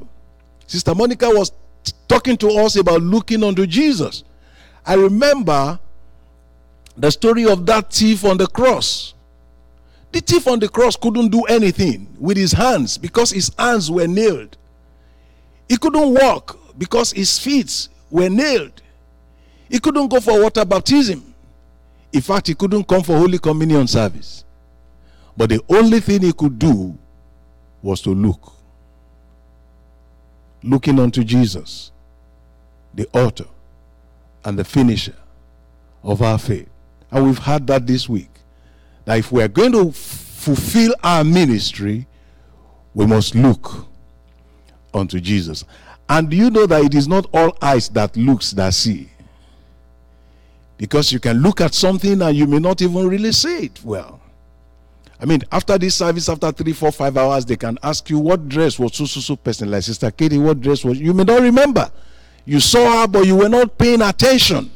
Sister 0.66 0.94
Monica 0.94 1.26
was 1.30 1.52
t- 1.84 1.94
talking 2.06 2.36
to 2.36 2.50
us 2.58 2.76
about 2.76 3.00
looking 3.00 3.42
unto 3.42 3.66
Jesus, 3.66 4.24
I 4.84 4.92
remember 4.92 5.80
the 6.94 7.10
story 7.10 7.46
of 7.46 7.64
that 7.64 7.90
thief 7.90 8.26
on 8.26 8.36
the 8.36 8.48
cross. 8.48 9.14
The 10.12 10.20
thief 10.20 10.48
on 10.48 10.58
the 10.58 10.68
cross 10.68 10.96
couldn't 10.96 11.30
do 11.30 11.44
anything 11.44 12.14
with 12.20 12.36
his 12.36 12.52
hands 12.52 12.98
because 12.98 13.30
his 13.30 13.50
hands 13.58 13.90
were 13.90 14.06
nailed. 14.06 14.58
He 15.66 15.78
couldn't 15.78 16.12
walk 16.12 16.58
because 16.76 17.12
his 17.12 17.38
feet 17.38 17.88
were 18.10 18.28
nailed. 18.28 18.81
He 19.68 19.78
couldn't 19.78 20.08
go 20.08 20.20
for 20.20 20.40
water 20.40 20.64
baptism. 20.64 21.34
In 22.12 22.20
fact, 22.20 22.46
he 22.48 22.54
couldn't 22.54 22.84
come 22.84 23.02
for 23.02 23.16
Holy 23.16 23.38
Communion 23.38 23.86
service. 23.86 24.44
But 25.36 25.48
the 25.50 25.62
only 25.68 26.00
thing 26.00 26.20
he 26.22 26.32
could 26.32 26.58
do 26.58 26.96
was 27.82 28.02
to 28.02 28.10
look. 28.10 28.52
Looking 30.62 31.00
unto 31.00 31.24
Jesus, 31.24 31.90
the 32.94 33.08
author 33.12 33.46
and 34.44 34.58
the 34.58 34.64
finisher 34.64 35.16
of 36.02 36.22
our 36.22 36.38
faith. 36.38 36.68
And 37.10 37.24
we've 37.26 37.38
had 37.38 37.66
that 37.68 37.86
this 37.86 38.08
week. 38.08 38.28
That 39.04 39.18
if 39.18 39.32
we 39.32 39.42
are 39.42 39.48
going 39.48 39.72
to 39.72 39.90
fulfill 39.90 40.94
our 41.02 41.24
ministry, 41.24 42.06
we 42.94 43.06
must 43.06 43.34
look 43.34 43.86
unto 44.92 45.18
Jesus. 45.18 45.64
And 46.08 46.28
do 46.30 46.36
you 46.36 46.50
know 46.50 46.66
that 46.66 46.84
it 46.84 46.94
is 46.94 47.08
not 47.08 47.26
all 47.32 47.56
eyes 47.62 47.88
that 47.90 48.16
looks 48.16 48.50
that 48.52 48.74
see? 48.74 49.11
Because 50.82 51.12
you 51.12 51.20
can 51.20 51.36
look 51.36 51.60
at 51.60 51.74
something 51.74 52.20
and 52.22 52.36
you 52.36 52.44
may 52.44 52.58
not 52.58 52.82
even 52.82 53.08
really 53.08 53.30
see 53.30 53.66
it 53.66 53.84
well. 53.84 54.20
I 55.20 55.24
mean, 55.26 55.40
after 55.52 55.78
this 55.78 55.94
service, 55.94 56.28
after 56.28 56.50
three, 56.50 56.72
four, 56.72 56.90
five 56.90 57.16
hours, 57.16 57.44
they 57.44 57.54
can 57.54 57.78
ask 57.84 58.10
you 58.10 58.18
what 58.18 58.48
dress 58.48 58.80
was 58.80 58.96
so 58.96 59.04
so 59.04 59.20
so 59.20 59.36
person 59.36 59.70
like 59.70 59.84
Sister 59.84 60.10
Katie. 60.10 60.38
What 60.38 60.60
dress 60.60 60.84
was 60.84 60.98
you 60.98 61.14
may 61.14 61.22
not 61.22 61.40
remember. 61.40 61.88
You 62.44 62.58
saw 62.58 63.02
her, 63.02 63.06
but 63.06 63.26
you 63.26 63.36
were 63.36 63.48
not 63.48 63.78
paying 63.78 64.02
attention. 64.02 64.72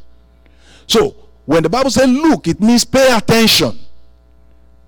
So 0.87 1.13
when 1.43 1.63
the 1.63 1.69
Bible 1.69 1.89
says 1.91 2.07
look, 2.07 2.47
it 2.47 2.61
means 2.61 2.85
pay 2.85 3.13
attention. 3.13 3.77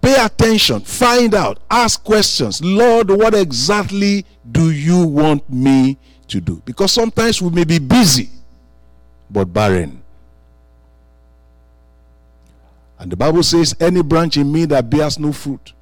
Pay 0.01 0.23
attention, 0.23 0.79
find 0.79 1.35
out, 1.35 1.59
ask 1.69 2.01
questions. 2.01 2.63
Lord, 2.63 3.09
what 3.11 3.35
exactly 3.35 4.25
do 4.49 4.71
you 4.71 5.05
want 5.05 5.49
me 5.49 5.97
to 6.29 6.39
do? 6.39 6.61
Because 6.63 6.93
sometimes 6.93 7.41
we 7.41 7.49
may 7.49 7.65
be 7.65 7.79
busy, 7.79 8.29
but 9.29 9.51
barren. 9.51 9.98
And 12.99 13.11
the 13.11 13.15
Bible 13.15 13.43
says, 13.43 13.75
Any 13.79 14.03
branch 14.03 14.37
in 14.37 14.51
me 14.51 14.65
that 14.65 14.89
bears 14.89 15.17
no 15.17 15.31
fruit, 15.31 15.73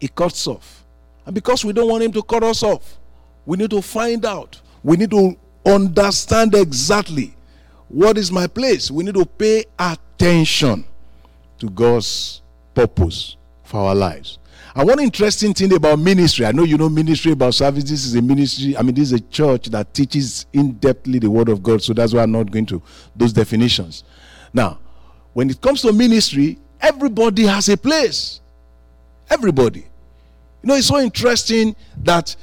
it 0.00 0.14
cuts 0.14 0.46
off. 0.46 0.84
And 1.26 1.34
because 1.34 1.64
we 1.64 1.72
don't 1.72 1.88
want 1.88 2.02
him 2.02 2.12
to 2.12 2.22
cut 2.22 2.42
us 2.42 2.62
off, 2.62 2.98
we 3.44 3.58
need 3.58 3.70
to 3.70 3.82
find 3.82 4.24
out. 4.24 4.60
We 4.82 4.96
need 4.96 5.10
to 5.10 5.36
understand 5.64 6.54
exactly 6.54 7.34
what 7.88 8.16
is 8.16 8.32
my 8.32 8.46
place. 8.46 8.90
We 8.90 9.04
need 9.04 9.14
to 9.14 9.26
pay 9.26 9.64
attention 9.78 10.84
to 11.58 11.68
God's 11.68 12.40
purpose 12.74 13.36
for 13.62 13.80
our 13.80 13.94
lives. 13.94 14.38
And 14.74 14.88
one 14.88 15.00
interesting 15.00 15.52
thing 15.52 15.74
about 15.74 15.98
ministry, 15.98 16.46
I 16.46 16.52
know 16.52 16.62
you 16.62 16.78
know 16.78 16.88
ministry 16.88 17.32
about 17.32 17.54
service. 17.54 17.84
This 17.84 18.06
is 18.06 18.14
a 18.14 18.22
ministry, 18.22 18.76
I 18.76 18.82
mean, 18.82 18.94
this 18.94 19.12
is 19.12 19.12
a 19.12 19.20
church 19.20 19.66
that 19.66 19.92
teaches 19.92 20.46
in 20.52 20.74
depthly 20.76 21.20
the 21.20 21.30
word 21.30 21.48
of 21.48 21.62
God. 21.62 21.82
So 21.82 21.92
that's 21.92 22.14
why 22.14 22.22
I'm 22.22 22.32
not 22.32 22.50
going 22.50 22.66
to 22.66 22.80
those 23.16 23.32
definitions. 23.32 24.04
Now, 24.52 24.78
when 25.32 25.50
it 25.50 25.60
comes 25.60 25.82
to 25.82 25.92
ministry, 25.92 26.58
everybody 26.80 27.44
has 27.44 27.68
a 27.68 27.76
place. 27.76 28.40
Everybody. 29.28 29.80
You 29.80 30.68
know, 30.68 30.74
it's 30.74 30.88
so 30.88 30.98
interesting 30.98 31.76
that 31.98 32.34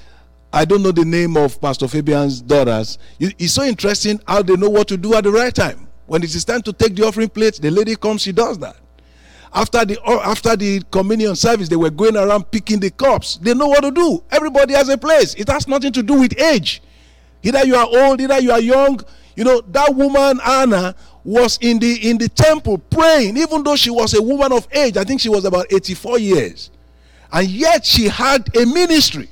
I 0.52 0.66
don't 0.66 0.82
know 0.82 0.92
the 0.92 1.06
name 1.06 1.38
of 1.38 1.60
Pastor 1.60 1.88
Fabian's 1.88 2.42
daughters. 2.42 2.98
It's 3.20 3.54
so 3.54 3.64
interesting 3.64 4.20
how 4.28 4.42
they 4.42 4.56
know 4.56 4.70
what 4.70 4.88
to 4.88 4.98
do 4.98 5.14
at 5.16 5.24
the 5.24 5.32
right 5.32 5.54
time. 5.54 5.88
When 6.08 6.24
it 6.24 6.34
is 6.34 6.46
time 6.46 6.62
to 6.64 6.74
take 6.74 6.96
the 6.96 7.06
offering 7.06 7.30
plate, 7.30 7.56
the 7.62 7.70
lady 7.70 7.96
comes, 7.96 8.22
she 8.22 8.32
does 8.32 8.58
that. 8.60 8.78
After 9.54 9.86
the 9.86 10.02
uh, 10.04 10.20
after 10.24 10.56
the 10.56 10.82
communion 10.92 11.36
service, 11.36 11.70
they 11.70 11.76
were 11.76 11.90
going 11.90 12.16
around 12.18 12.52
picking 12.52 12.80
the 12.80 12.92
cups. 12.92 13.38
They 13.38 13.54
know 13.54 13.68
what 13.68 13.82
to 13.82 13.92
do. 13.92 14.24
Everybody 14.30 14.74
has 14.74 14.90
a 14.90 14.98
place. 14.98 15.34
It 15.36 15.50
has 15.50 15.68
nothing 15.68 15.92
to 15.94 16.04
do 16.04 16.20
with 16.20 16.40
age. 16.40 16.82
Either 17.44 17.66
you 17.66 17.76
are 17.76 17.88
old, 17.88 18.20
either 18.20 18.40
you 18.40 18.52
are 18.52 18.60
young. 18.60 19.00
You 19.36 19.44
know 19.44 19.62
that 19.62 19.96
woman 19.96 20.40
Anna 20.46 20.96
was 21.28 21.60
in 21.60 21.78
the 21.78 22.10
in 22.10 22.18
the 22.18 22.30
temple 22.30 22.78
praying, 22.78 23.36
even 23.36 23.62
though 23.62 23.76
she 23.76 23.90
was 23.90 24.14
a 24.14 24.22
woman 24.22 24.54
of 24.54 24.66
age. 24.72 24.96
I 24.96 25.04
think 25.04 25.20
she 25.20 25.28
was 25.28 25.44
about 25.44 25.66
84 25.70 26.20
years, 26.20 26.72
and 27.34 27.46
yet 27.50 27.86
she 27.86 28.08
had 28.08 28.48
a 28.56 28.66
ministry. 28.66 29.28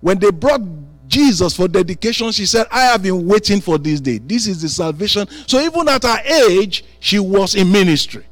When 0.00 0.20
they 0.20 0.30
brought 0.30 0.60
Jesus 1.08 1.56
for 1.56 1.66
dedication, 1.66 2.30
she 2.30 2.46
said, 2.46 2.68
I 2.70 2.82
have 2.82 3.02
been 3.02 3.26
waiting 3.26 3.60
for 3.60 3.76
this 3.76 4.00
day. 4.00 4.18
This 4.18 4.46
is 4.46 4.62
the 4.62 4.68
salvation. 4.68 5.26
So 5.48 5.60
even 5.60 5.88
at 5.88 6.04
her 6.04 6.18
age, 6.24 6.84
she 7.00 7.18
was 7.18 7.56
in 7.56 7.72
ministry. 7.72 8.24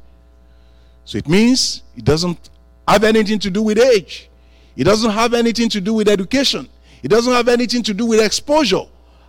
So 1.03 1.17
it 1.17 1.27
means 1.27 1.83
it 1.97 2.05
doesn't 2.05 2.49
have 2.87 3.03
anything 3.03 3.39
to 3.39 3.49
do 3.49 3.61
with 3.61 3.77
age. 3.77 4.29
It 4.77 4.85
doesn't 4.85 5.11
have 5.11 5.33
anything 5.33 5.67
to 5.69 5.81
do 5.81 5.95
with 5.95 6.07
education. 6.07 6.69
It 7.03 7.09
doesn't 7.09 7.33
have 7.33 7.49
anything 7.49 7.83
to 7.83 7.93
do 7.93 8.05
with 8.05 8.21
exposure. 8.21 8.83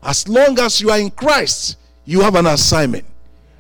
As 0.05 0.29
long 0.29 0.57
as 0.61 0.81
you 0.81 0.91
are 0.91 1.01
in 1.01 1.11
Christ, 1.11 1.79
you 2.05 2.21
have 2.21 2.37
an 2.37 2.47
assignment. 2.47 3.05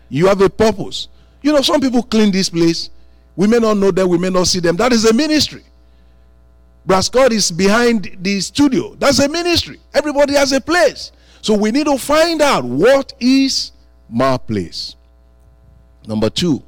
You 0.08 0.26
have 0.26 0.40
a 0.40 0.48
purpose. 0.48 1.08
You 1.42 1.52
know, 1.52 1.62
some 1.62 1.80
people 1.80 2.02
clean 2.02 2.30
this 2.30 2.48
place. 2.48 2.90
We 3.34 3.46
may 3.46 3.58
not 3.58 3.76
know 3.76 3.90
them, 3.90 4.08
we 4.08 4.18
may 4.18 4.30
not 4.30 4.46
see 4.46 4.60
them. 4.60 4.76
That 4.76 4.92
is 4.92 5.04
a 5.04 5.12
ministry. 5.12 5.62
Brascott 6.86 7.32
is 7.32 7.50
behind 7.50 8.16
the 8.20 8.40
studio. 8.40 8.94
That's 8.94 9.18
a 9.18 9.28
ministry. 9.28 9.80
Everybody 9.92 10.34
has 10.34 10.52
a 10.52 10.60
place. 10.60 11.12
So 11.42 11.54
we 11.54 11.70
need 11.70 11.86
to 11.86 11.98
find 11.98 12.40
out 12.40 12.64
what 12.64 13.12
is 13.20 13.72
my 14.08 14.38
place. 14.38 14.94
Number 16.06 16.30
two, 16.30 16.62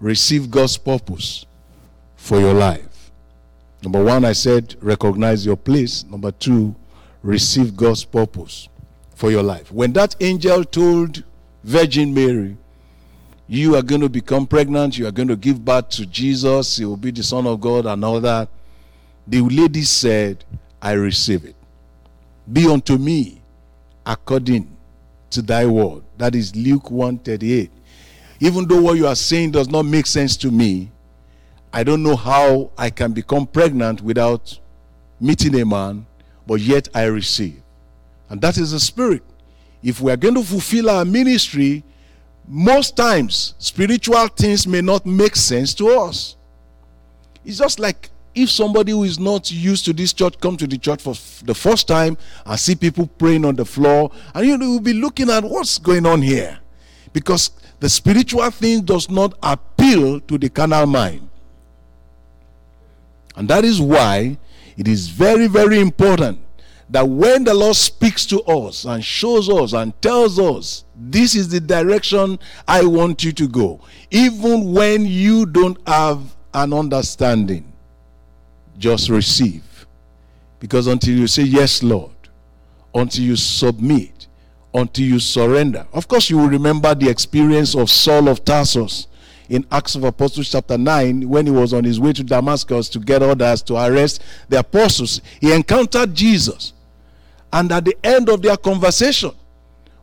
receive 0.00 0.50
God's 0.50 0.78
purpose 0.78 1.44
for 2.16 2.40
your 2.40 2.54
life. 2.54 3.10
Number 3.82 4.02
one, 4.02 4.24
I 4.24 4.32
said 4.32 4.74
recognize 4.80 5.44
your 5.44 5.56
place. 5.56 6.04
Number 6.04 6.32
two, 6.32 6.74
receive 7.22 7.76
God's 7.76 8.04
purpose 8.04 8.68
for 9.14 9.30
your 9.30 9.42
life. 9.42 9.70
When 9.70 9.92
that 9.92 10.16
angel 10.20 10.64
told 10.64 11.22
Virgin 11.66 12.14
Mary, 12.14 12.56
you 13.48 13.74
are 13.74 13.82
going 13.82 14.00
to 14.00 14.08
become 14.08 14.46
pregnant, 14.46 14.96
you 14.96 15.06
are 15.06 15.12
going 15.12 15.28
to 15.28 15.36
give 15.36 15.64
birth 15.64 15.88
to 15.90 16.06
Jesus, 16.06 16.76
he 16.76 16.84
will 16.84 16.96
be 16.96 17.10
the 17.10 17.22
Son 17.22 17.46
of 17.46 17.60
God, 17.60 17.86
and 17.86 18.04
all 18.04 18.20
that 18.20 18.48
the 19.26 19.40
lady 19.40 19.82
said, 19.82 20.44
I 20.80 20.92
receive 20.92 21.44
it. 21.44 21.56
Be 22.52 22.70
unto 22.70 22.96
me 22.96 23.42
according 24.04 24.76
to 25.30 25.42
thy 25.42 25.66
word. 25.66 26.04
That 26.18 26.36
is 26.36 26.54
Luke 26.54 26.90
138. 26.90 27.72
Even 28.38 28.68
though 28.68 28.80
what 28.80 28.96
you 28.96 29.08
are 29.08 29.16
saying 29.16 29.50
does 29.50 29.68
not 29.68 29.82
make 29.82 30.06
sense 30.06 30.36
to 30.36 30.52
me, 30.52 30.92
I 31.72 31.82
don't 31.82 32.04
know 32.04 32.14
how 32.14 32.70
I 32.78 32.90
can 32.90 33.12
become 33.12 33.46
pregnant 33.46 34.00
without 34.02 34.56
meeting 35.20 35.60
a 35.60 35.66
man, 35.66 36.06
but 36.46 36.60
yet 36.60 36.88
I 36.94 37.04
receive. 37.06 37.60
And 38.30 38.40
that 38.40 38.56
is 38.56 38.70
the 38.70 38.78
spirit. 38.78 39.24
If 39.86 40.00
we 40.00 40.10
are 40.10 40.16
going 40.16 40.34
to 40.34 40.42
fulfill 40.42 40.90
our 40.90 41.04
ministry, 41.04 41.84
most 42.48 42.96
times 42.96 43.54
spiritual 43.58 44.26
things 44.26 44.66
may 44.66 44.80
not 44.80 45.06
make 45.06 45.36
sense 45.36 45.72
to 45.74 45.90
us. 45.90 46.34
It's 47.44 47.58
just 47.58 47.78
like 47.78 48.10
if 48.34 48.50
somebody 48.50 48.90
who 48.90 49.04
is 49.04 49.20
not 49.20 49.48
used 49.52 49.84
to 49.84 49.92
this 49.92 50.12
church 50.12 50.40
come 50.40 50.56
to 50.56 50.66
the 50.66 50.76
church 50.76 51.02
for 51.02 51.14
the 51.44 51.54
first 51.54 51.86
time 51.86 52.18
and 52.44 52.58
see 52.58 52.74
people 52.74 53.06
praying 53.06 53.44
on 53.44 53.54
the 53.54 53.64
floor 53.64 54.10
and 54.34 54.44
you 54.44 54.58
will 54.58 54.80
be 54.80 54.92
looking 54.92 55.30
at 55.30 55.44
what's 55.44 55.78
going 55.78 56.04
on 56.04 56.20
here 56.20 56.58
because 57.12 57.52
the 57.78 57.88
spiritual 57.88 58.50
thing 58.50 58.82
does 58.84 59.08
not 59.08 59.34
appeal 59.40 60.18
to 60.18 60.36
the 60.36 60.48
carnal 60.48 60.86
mind 60.86 61.30
and 63.36 63.48
that 63.48 63.64
is 63.64 63.80
why 63.80 64.36
it 64.76 64.88
is 64.88 65.08
very 65.08 65.46
very 65.46 65.78
important 65.78 66.40
that 66.88 67.06
when 67.06 67.42
the 67.44 67.52
lord 67.52 67.74
speaks 67.74 68.24
to 68.26 68.40
us 68.42 68.84
and 68.84 69.04
shows 69.04 69.48
us 69.48 69.72
and 69.72 70.00
tells 70.00 70.38
us 70.38 70.84
this 70.94 71.34
is 71.34 71.48
the 71.48 71.60
direction 71.60 72.38
i 72.68 72.84
want 72.84 73.24
you 73.24 73.32
to 73.32 73.48
go 73.48 73.80
even 74.10 74.72
when 74.72 75.04
you 75.04 75.46
don't 75.46 75.78
have 75.88 76.36
an 76.54 76.72
understanding 76.72 77.72
just 78.78 79.08
receive. 79.08 79.86
Because 80.58 80.86
until 80.86 81.14
you 81.14 81.26
say, 81.26 81.42
Yes, 81.42 81.82
Lord, 81.82 82.12
until 82.94 83.24
you 83.24 83.36
submit, 83.36 84.26
until 84.74 85.06
you 85.06 85.18
surrender. 85.18 85.86
Of 85.92 86.08
course, 86.08 86.30
you 86.30 86.38
will 86.38 86.48
remember 86.48 86.94
the 86.94 87.08
experience 87.08 87.74
of 87.74 87.90
Saul 87.90 88.28
of 88.28 88.44
Tarsus 88.44 89.06
in 89.48 89.64
Acts 89.70 89.94
of 89.94 90.04
Apostles, 90.04 90.50
chapter 90.50 90.76
9, 90.76 91.28
when 91.28 91.46
he 91.46 91.52
was 91.52 91.72
on 91.72 91.84
his 91.84 92.00
way 92.00 92.12
to 92.12 92.24
Damascus 92.24 92.88
to 92.90 92.98
get 92.98 93.22
orders 93.22 93.62
to 93.62 93.76
arrest 93.76 94.22
the 94.48 94.58
apostles. 94.58 95.20
He 95.40 95.52
encountered 95.52 96.14
Jesus. 96.14 96.72
And 97.52 97.70
at 97.72 97.84
the 97.84 97.96
end 98.04 98.28
of 98.28 98.42
their 98.42 98.56
conversation, 98.56 99.32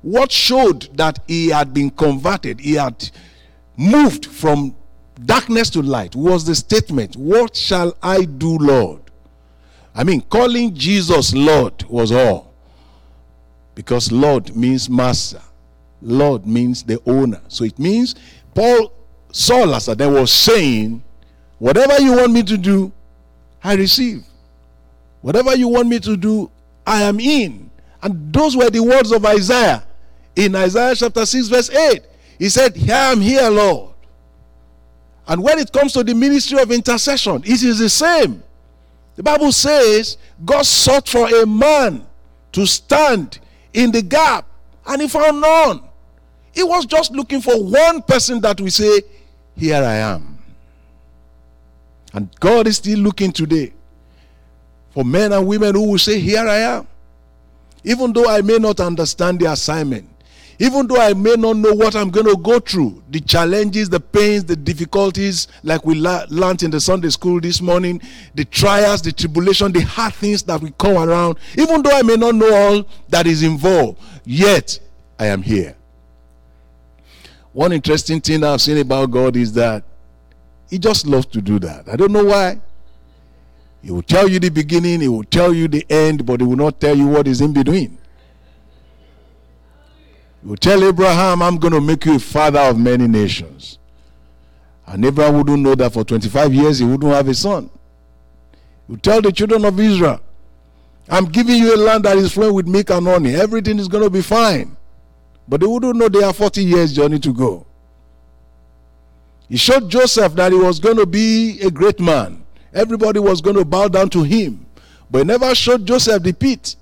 what 0.02 0.32
showed 0.32 0.90
that 0.98 1.20
he 1.28 1.50
had 1.50 1.74
been 1.74 1.90
converted, 1.90 2.60
he 2.60 2.74
had 2.74 3.10
moved 3.78 4.26
from 4.26 4.76
darkness 5.26 5.70
to 5.72 5.82
light 5.82 6.16
was 6.16 6.46
the 6.46 6.56
statement, 6.56 7.16
What 7.16 7.56
shall 7.56 7.96
I 8.02 8.26
do, 8.26 8.58
Lord? 8.58 9.02
I 9.96 10.04
mean, 10.04 10.22
calling 10.22 10.74
Jesus 10.74 11.34
Lord 11.34 11.84
was 11.84 12.12
all. 12.12 12.54
Because 13.76 14.12
Lord 14.12 14.56
means 14.56 14.90
master, 14.90 15.42
Lord 16.02 16.46
means 16.46 16.84
the 16.84 17.02
owner. 17.06 17.42
So 17.48 17.64
it 17.64 17.78
means 17.80 18.16
Paul, 18.54 18.92
Saul, 19.32 19.74
as 19.74 19.86
they 19.86 20.08
was 20.08 20.32
saying, 20.32 21.04
Whatever 21.60 22.02
you 22.02 22.12
want 22.14 22.34
me 22.34 22.44
to 22.44 22.58
do, 22.58 22.92
I 23.64 23.76
receive. 23.76 24.26
Whatever 25.22 25.56
you 25.56 25.70
want 25.70 25.88
me 25.88 26.00
to 26.02 26.18
do, 26.18 26.52
I 26.86 27.04
am 27.04 27.20
in. 27.20 27.70
And 28.02 28.34
those 28.34 28.56
were 28.56 28.70
the 28.70 28.84
words 28.84 29.12
of 29.12 29.26
Isaiah 29.26 29.84
In 30.36 30.56
Isaiah 30.56 30.96
chapter 30.96 31.26
6, 31.26 31.48
verse 31.48 31.70
8, 31.70 32.02
he 32.40 32.50
said, 32.50 32.76
I 32.90 33.12
am 33.12 33.22
here, 33.22 33.50
Lord. 33.50 33.94
And 35.28 35.44
when 35.44 35.60
it 35.60 35.72
comes 35.72 35.94
to 35.94 36.04
the 36.04 36.14
ministry 36.14 36.60
of 36.60 36.72
intercession, 36.72 37.44
it 37.46 37.64
is 37.64 37.80
the 37.80 37.90
same. 37.90 38.44
The 39.16 39.24
Bible 39.24 39.52
says 39.52 40.18
God 40.44 40.66
sought 40.66 41.08
for 41.08 41.28
a 41.28 41.46
man 41.46 42.06
to 42.52 42.66
stand 42.66 43.40
in 43.74 43.92
the 43.92 44.02
gap, 44.02 44.46
and 44.86 45.02
he 45.02 45.08
found 45.08 45.40
none. 45.40 45.84
He 46.52 46.64
was 46.64 46.86
just 46.86 47.12
looking 47.12 47.42
for 47.42 47.64
one 47.64 48.02
person 48.02 48.42
that 48.42 48.60
we 48.60 48.70
say, 48.70 49.02
Here 49.56 49.84
I 49.84 49.96
am. 49.96 50.40
And 52.12 52.30
God 52.40 52.68
is 52.68 52.78
still 52.78 53.00
looking 53.00 53.32
today 53.32 53.74
for 54.94 55.04
men 55.04 55.34
and 55.34 55.48
women 55.48 55.76
who 55.76 55.92
will 55.92 55.98
say, 55.98 56.20
Here 56.20 56.48
I 56.48 56.58
am. 56.58 56.88
Even 57.84 58.14
though 58.14 58.30
I 58.30 58.42
may 58.42 58.58
not 58.58 58.80
understand 58.80 59.40
the 59.40 59.52
assignment, 59.52 60.10
even 60.60 60.88
though 60.88 61.02
I 61.02 61.14
may 61.14 61.36
not 61.36 61.58
know 61.58 61.74
what 61.74 61.96
I'm 61.96 62.10
going 62.10 62.28
to 62.28 62.38
go 62.38 62.60
through, 62.60 63.04
the 63.10 63.20
challenges, 63.20 63.90
the 63.90 64.00
pains, 64.00 64.46
the 64.46 64.56
difficulties, 64.56 65.48
like 65.64 65.84
we 65.84 65.96
learned 65.96 66.64
in 66.64 66.72
the 66.72 66.80
Sunday 66.80 67.10
school 67.10 67.42
this 67.42 67.60
morning, 67.60 68.02
the 68.36 68.46
trials, 68.46 69.02
the 69.02 69.12
tribulation, 69.12 69.72
the 69.72 69.82
hard 69.82 70.14
things 70.14 70.44
that 70.44 70.62
we 70.62 70.72
come 70.78 70.98
around, 70.98 71.38
even 71.58 71.82
though 71.82 71.92
I 71.92 72.04
may 72.04 72.16
not 72.16 72.36
know 72.36 72.54
all 72.54 72.86
that 73.10 73.26
is 73.26 73.44
involved, 73.44 74.00
yet 74.24 74.80
I 75.20 75.26
am 75.26 75.42
here. 75.42 75.76
One 77.52 77.72
interesting 77.72 78.22
thing 78.22 78.44
I've 78.44 78.62
seen 78.62 78.78
about 78.78 79.12
God 79.12 79.36
is 79.36 79.54
that 79.54 79.84
He 80.70 80.78
just 80.78 81.06
loves 81.06 81.26
to 81.28 81.42
do 81.42 81.60
that. 81.60 81.90
I 81.90 81.96
don't 81.96 82.12
know 82.12 82.24
why. 82.26 82.62
He 83.84 83.92
will 83.92 84.02
tell 84.02 84.28
you 84.30 84.40
the 84.40 84.50
beginning, 84.50 85.02
He 85.02 85.08
will 85.10 85.26
tell 85.26 85.54
you 85.54 85.68
the 85.68 85.86
end, 85.90 86.26
but 86.26 86.40
He 86.40 86.48
will 86.48 86.56
not 86.56 86.80
tell 86.80 86.98
you 86.98 87.06
what 87.08 87.28
is 87.28 87.42
in 87.42 87.52
between. 87.54 87.98
You 90.46 90.56
tell 90.56 90.84
Abraham, 90.84 91.42
I'm 91.42 91.58
going 91.58 91.74
to 91.74 91.82
make 91.82 92.06
you 92.06 92.16
a 92.16 92.20
father 92.20 92.60
of 92.60 92.78
many 92.78 93.08
nations. 93.08 93.80
And 94.86 95.06
Abraham 95.06 95.38
wouldn't 95.38 95.62
know 95.62 95.76
that 95.76 95.94
for 95.94 96.04
25 96.04 96.54
years 96.54 96.80
he 96.80 96.86
wouldn't 96.86 97.12
have 97.14 97.28
a 97.28 97.34
son. 97.34 97.70
He 98.88 98.94
You 98.94 98.98
tell 98.98 99.22
the 99.22 99.32
children 99.32 99.64
of 99.64 99.80
Israel, 99.80 100.20
I'm 101.10 101.26
giving 101.26 101.56
you 101.56 101.76
a 101.76 101.78
land 101.78 102.04
that 102.06 102.18
is 102.18 102.34
flowing 102.34 102.54
with 102.54 102.68
milk 102.68 102.90
and 102.90 103.08
honey. 103.08 103.36
Everything 103.36 103.80
is 103.80 103.88
going 103.88 104.04
to 104.04 104.10
be 104.10 104.22
fine. 104.22 104.76
But 105.48 105.62
they 105.62 105.68
wouldn't 105.68 105.96
know 105.96 106.10
they 106.10 106.22
have 106.22 106.36
40 106.36 106.64
years 106.64 106.94
journey 106.94 107.20
to 107.20 107.34
go. 107.34 107.66
He 109.48 109.58
showed 109.58 109.90
Joseph 109.90 110.34
that 110.36 110.52
he 110.52 110.58
was 110.58 110.80
going 110.80 110.98
to 110.98 111.06
be 111.06 111.60
a 111.62 111.72
great 111.72 112.00
man. 112.00 112.43
Everybody 112.74 113.20
was 113.20 113.42
going 113.42 113.56
to 113.56 113.66
bow 113.66 113.88
down 113.88 114.10
to 114.12 114.24
him. 114.24 114.66
But 115.12 115.20
he 115.20 115.24
never 115.26 115.54
showed 115.54 115.86
Joseph 115.86 116.24
the 116.24 116.34
pit. 116.34 116.76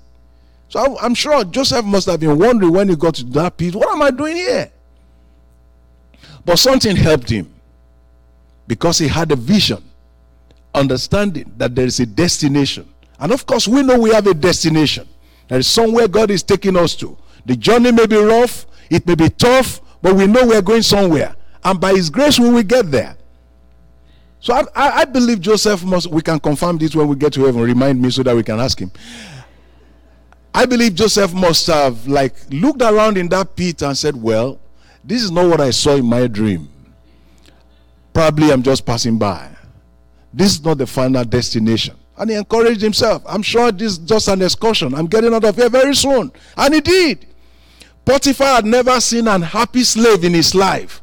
So 0.68 0.98
I'm 0.98 1.14
sure 1.14 1.44
Joseph 1.44 1.84
must 1.84 2.06
have 2.06 2.20
been 2.20 2.38
wondering 2.38 2.72
when 2.72 2.88
he 2.88 2.96
got 2.96 3.16
to 3.16 3.24
that 3.24 3.58
pit, 3.58 3.74
what 3.74 3.88
am 3.90 4.00
I 4.00 4.10
doing 4.10 4.36
here? 4.36 4.70
But 6.44 6.58
something 6.58 6.96
helped 6.96 7.28
him 7.28 7.52
because 8.66 8.98
he 8.98 9.06
had 9.06 9.30
a 9.32 9.36
vision, 9.36 9.82
understanding 10.74 11.52
that 11.58 11.74
there 11.74 11.84
is 11.84 12.00
a 12.00 12.06
destination. 12.06 12.88
And 13.20 13.32
of 13.32 13.44
course, 13.46 13.68
we 13.68 13.82
know 13.82 13.98
we 13.98 14.10
have 14.12 14.26
a 14.26 14.34
destination. 14.34 15.06
There 15.48 15.58
is 15.58 15.66
somewhere 15.66 16.08
God 16.08 16.30
is 16.30 16.42
taking 16.42 16.76
us 16.76 16.96
to. 16.96 17.16
The 17.44 17.54
journey 17.54 17.92
may 17.92 18.06
be 18.06 18.16
rough, 18.16 18.66
it 18.88 19.06
may 19.06 19.14
be 19.14 19.28
tough, 19.28 19.80
but 20.00 20.14
we 20.14 20.26
know 20.26 20.46
we're 20.46 20.62
going 20.62 20.82
somewhere. 20.82 21.36
And 21.64 21.80
by 21.80 21.92
His 21.92 22.08
grace, 22.08 22.38
we 22.38 22.50
will 22.50 22.62
get 22.62 22.90
there. 22.90 23.16
So 24.42 24.52
I, 24.54 24.64
I, 24.74 25.04
believe 25.04 25.40
Joseph 25.40 25.84
must, 25.84 26.08
we 26.08 26.20
can 26.20 26.40
confirm 26.40 26.76
this 26.76 26.96
when 26.96 27.06
we 27.06 27.14
get 27.14 27.32
to 27.34 27.44
heaven. 27.44 27.62
Remind 27.62 28.02
me 28.02 28.10
so 28.10 28.24
that 28.24 28.34
we 28.34 28.42
can 28.42 28.58
ask 28.58 28.76
him. 28.76 28.90
I 30.52 30.66
believe 30.66 30.96
Joseph 30.96 31.32
must 31.32 31.68
have 31.68 32.08
like 32.08 32.34
looked 32.50 32.82
around 32.82 33.18
in 33.18 33.28
that 33.28 33.54
pit 33.54 33.82
and 33.82 33.96
said, 33.96 34.20
Well, 34.20 34.58
this 35.04 35.22
is 35.22 35.30
not 35.30 35.48
what 35.48 35.60
I 35.60 35.70
saw 35.70 35.94
in 35.94 36.06
my 36.06 36.26
dream. 36.26 36.68
Probably 38.12 38.50
I'm 38.50 38.64
just 38.64 38.84
passing 38.84 39.16
by. 39.16 39.48
This 40.34 40.54
is 40.54 40.64
not 40.64 40.78
the 40.78 40.88
final 40.88 41.24
destination. 41.24 41.94
And 42.18 42.28
he 42.28 42.34
encouraged 42.36 42.80
himself. 42.80 43.22
I'm 43.28 43.42
sure 43.42 43.70
this 43.70 43.92
is 43.92 43.98
just 43.98 44.26
an 44.26 44.42
excursion. 44.42 44.92
I'm 44.92 45.06
getting 45.06 45.32
out 45.32 45.44
of 45.44 45.54
here 45.54 45.70
very 45.70 45.94
soon. 45.94 46.32
And 46.56 46.74
he 46.74 46.80
did. 46.80 47.26
Potiphar 48.04 48.56
had 48.56 48.66
never 48.66 49.00
seen 49.00 49.28
an 49.28 49.42
happy 49.42 49.84
slave 49.84 50.24
in 50.24 50.34
his 50.34 50.52
life. 50.52 51.00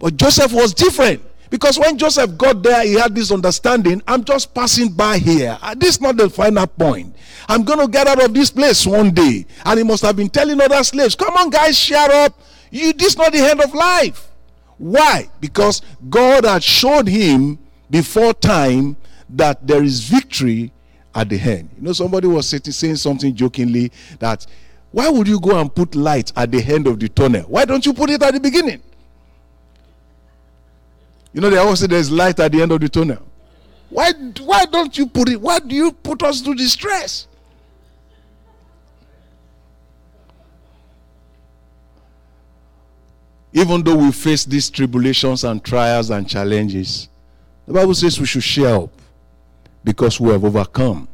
But 0.00 0.16
Joseph 0.16 0.52
was 0.52 0.74
different. 0.74 1.22
Because 1.50 1.78
when 1.78 1.96
Joseph 1.96 2.36
got 2.36 2.62
there, 2.62 2.84
he 2.84 2.94
had 2.94 3.14
this 3.14 3.30
understanding 3.30 4.02
I'm 4.06 4.24
just 4.24 4.52
passing 4.54 4.92
by 4.92 5.18
here. 5.18 5.58
Uh, 5.62 5.74
this 5.74 5.96
is 5.96 6.00
not 6.00 6.16
the 6.16 6.28
final 6.28 6.66
point. 6.66 7.14
I'm 7.48 7.64
going 7.64 7.78
to 7.78 7.88
get 7.88 8.06
out 8.06 8.22
of 8.22 8.34
this 8.34 8.50
place 8.50 8.86
one 8.86 9.12
day. 9.12 9.46
And 9.64 9.78
he 9.78 9.84
must 9.84 10.02
have 10.02 10.16
been 10.16 10.28
telling 10.28 10.60
other 10.60 10.82
slaves, 10.84 11.14
Come 11.14 11.34
on, 11.36 11.50
guys, 11.50 11.78
shut 11.78 12.10
up. 12.10 12.38
You, 12.70 12.92
this 12.92 13.08
is 13.08 13.18
not 13.18 13.32
the 13.32 13.38
end 13.38 13.62
of 13.62 13.72
life. 13.74 14.28
Why? 14.76 15.30
Because 15.40 15.82
God 16.08 16.44
had 16.44 16.62
showed 16.62 17.08
him 17.08 17.58
before 17.90 18.34
time 18.34 18.96
that 19.30 19.66
there 19.66 19.82
is 19.82 20.08
victory 20.08 20.72
at 21.14 21.28
the 21.28 21.38
end. 21.38 21.70
You 21.76 21.82
know, 21.82 21.92
somebody 21.92 22.28
was 22.28 22.48
saying 22.48 22.96
something 22.96 23.34
jokingly 23.34 23.90
that 24.18 24.46
why 24.90 25.08
would 25.08 25.28
you 25.28 25.40
go 25.40 25.58
and 25.58 25.74
put 25.74 25.94
light 25.94 26.32
at 26.36 26.50
the 26.50 26.62
end 26.62 26.86
of 26.86 26.98
the 26.98 27.08
tunnel? 27.08 27.42
Why 27.42 27.64
don't 27.64 27.84
you 27.84 27.92
put 27.92 28.10
it 28.10 28.22
at 28.22 28.34
the 28.34 28.40
beginning? 28.40 28.82
You 31.32 31.40
know, 31.40 31.50
they 31.50 31.58
always 31.58 31.80
say 31.80 31.86
there's 31.86 32.10
light 32.10 32.40
at 32.40 32.52
the 32.52 32.62
end 32.62 32.72
of 32.72 32.80
the 32.80 32.88
tunnel. 32.88 33.22
Why, 33.90 34.12
why 34.40 34.64
don't 34.66 34.96
you 34.96 35.06
put 35.06 35.28
it? 35.28 35.40
Why 35.40 35.58
do 35.58 35.74
you 35.74 35.92
put 35.92 36.22
us 36.22 36.40
through 36.40 36.56
distress? 36.56 37.26
Even 43.52 43.82
though 43.82 43.96
we 43.96 44.12
face 44.12 44.44
these 44.44 44.68
tribulations 44.68 45.42
and 45.44 45.64
trials 45.64 46.10
and 46.10 46.28
challenges, 46.28 47.08
the 47.66 47.72
Bible 47.72 47.94
says 47.94 48.20
we 48.20 48.26
should 48.26 48.42
share 48.42 48.76
up 48.76 48.90
because 49.84 50.20
we 50.20 50.30
have 50.30 50.44
overcome 50.44 51.08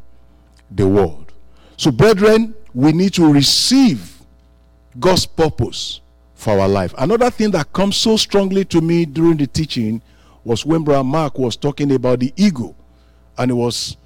the 0.70 0.86
world. 0.86 1.32
So, 1.76 1.90
brethren, 1.90 2.54
we 2.72 2.92
need 2.92 3.14
to 3.14 3.32
receive 3.32 4.20
God's 4.98 5.26
purpose 5.26 6.00
for 6.44 6.60
our 6.60 6.68
life. 6.68 6.94
Another 6.98 7.30
thing 7.30 7.50
that 7.52 7.72
comes 7.72 7.96
so 7.96 8.18
strongly 8.18 8.66
to 8.66 8.82
me 8.82 9.06
during 9.06 9.38
the 9.38 9.46
teaching 9.46 10.02
was 10.44 10.66
when 10.66 10.84
Brother 10.84 11.02
Mark 11.02 11.38
was 11.38 11.56
talking 11.56 11.90
about 11.92 12.20
the 12.20 12.34
ego 12.36 12.76
and 13.38 13.50
he 13.50 13.54
was 13.56 13.96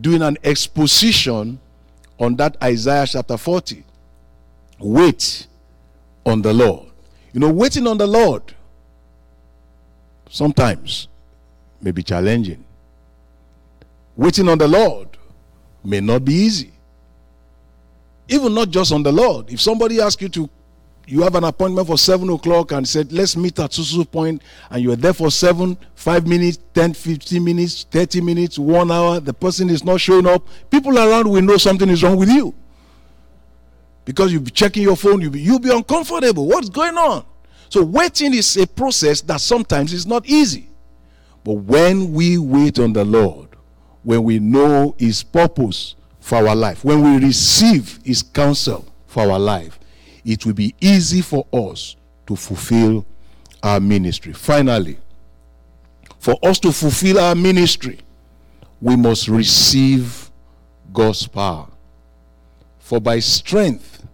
doing 0.00 0.22
an 0.22 0.38
exposition 0.42 1.60
on 2.18 2.34
that 2.36 2.56
Isaiah 2.62 3.06
chapter 3.06 3.36
40. 3.36 3.84
Wait 4.78 5.46
on 6.24 6.40
the 6.40 6.54
Lord. 6.54 6.88
You 7.34 7.40
know, 7.40 7.52
waiting 7.52 7.86
on 7.86 7.98
the 7.98 8.06
Lord 8.06 8.42
sometimes 10.30 11.08
may 11.82 11.90
be 11.90 12.02
challenging. 12.02 12.64
Waiting 14.16 14.48
on 14.48 14.56
the 14.56 14.66
Lord 14.66 15.08
may 15.84 16.00
not 16.00 16.24
be 16.24 16.32
easy. 16.32 16.72
Even 18.28 18.54
not 18.54 18.70
just 18.70 18.92
on 18.92 19.02
the 19.02 19.12
Lord. 19.12 19.50
If 19.52 19.60
somebody 19.60 20.00
asks 20.00 20.22
you 20.22 20.30
to 20.30 20.48
you 21.10 21.22
have 21.22 21.34
an 21.34 21.44
appointment 21.44 21.86
for 21.88 21.98
7 21.98 22.28
o'clock 22.30 22.72
and 22.72 22.86
said, 22.86 23.10
let's 23.10 23.36
meet 23.36 23.58
at 23.58 23.72
Susu 23.72 24.08
Point, 24.08 24.42
and 24.70 24.82
you're 24.82 24.96
there 24.96 25.12
for 25.12 25.30
7, 25.30 25.76
5 25.94 26.26
minutes, 26.26 26.58
10, 26.72 26.94
15 26.94 27.42
minutes, 27.44 27.84
30 27.90 28.20
minutes, 28.20 28.58
1 28.58 28.90
hour, 28.92 29.18
the 29.18 29.34
person 29.34 29.70
is 29.70 29.82
not 29.82 30.00
showing 30.00 30.26
up, 30.26 30.46
people 30.70 30.96
around 30.96 31.28
will 31.28 31.42
know 31.42 31.56
something 31.56 31.88
is 31.88 32.02
wrong 32.02 32.16
with 32.16 32.28
you. 32.28 32.54
Because 34.04 34.32
you'll 34.32 34.42
be 34.42 34.52
checking 34.52 34.84
your 34.84 34.96
phone, 34.96 35.20
you'll 35.20 35.32
be, 35.32 35.40
you'll 35.40 35.58
be 35.58 35.74
uncomfortable. 35.74 36.46
What's 36.46 36.68
going 36.68 36.96
on? 36.96 37.24
So, 37.68 37.82
waiting 37.82 38.32
is 38.34 38.56
a 38.56 38.66
process 38.66 39.20
that 39.22 39.40
sometimes 39.40 39.92
is 39.92 40.06
not 40.06 40.26
easy. 40.26 40.68
But 41.44 41.54
when 41.54 42.12
we 42.12 42.38
wait 42.38 42.78
on 42.78 42.92
the 42.92 43.04
Lord, 43.04 43.48
when 44.02 44.22
we 44.22 44.38
know 44.38 44.94
His 44.98 45.22
purpose 45.22 45.96
for 46.20 46.48
our 46.48 46.54
life, 46.56 46.84
when 46.84 47.02
we 47.02 47.24
receive 47.24 47.98
His 48.04 48.22
counsel 48.22 48.86
for 49.06 49.30
our 49.30 49.38
life, 49.38 49.79
it 50.24 50.44
will 50.46 50.52
be 50.52 50.74
easy 50.80 51.20
for 51.20 51.46
us 51.52 51.96
to 52.26 52.36
fulfill 52.36 53.04
our 53.62 53.80
ministry. 53.80 54.32
Finally, 54.32 54.98
for 56.18 56.38
us 56.42 56.58
to 56.60 56.72
fulfill 56.72 57.18
our 57.18 57.34
ministry, 57.34 57.98
we 58.80 58.96
must 58.96 59.28
receive 59.28 60.30
God's 60.92 61.26
power. 61.26 61.68
For 62.78 63.00
by 63.00 63.20
strength 63.20 64.06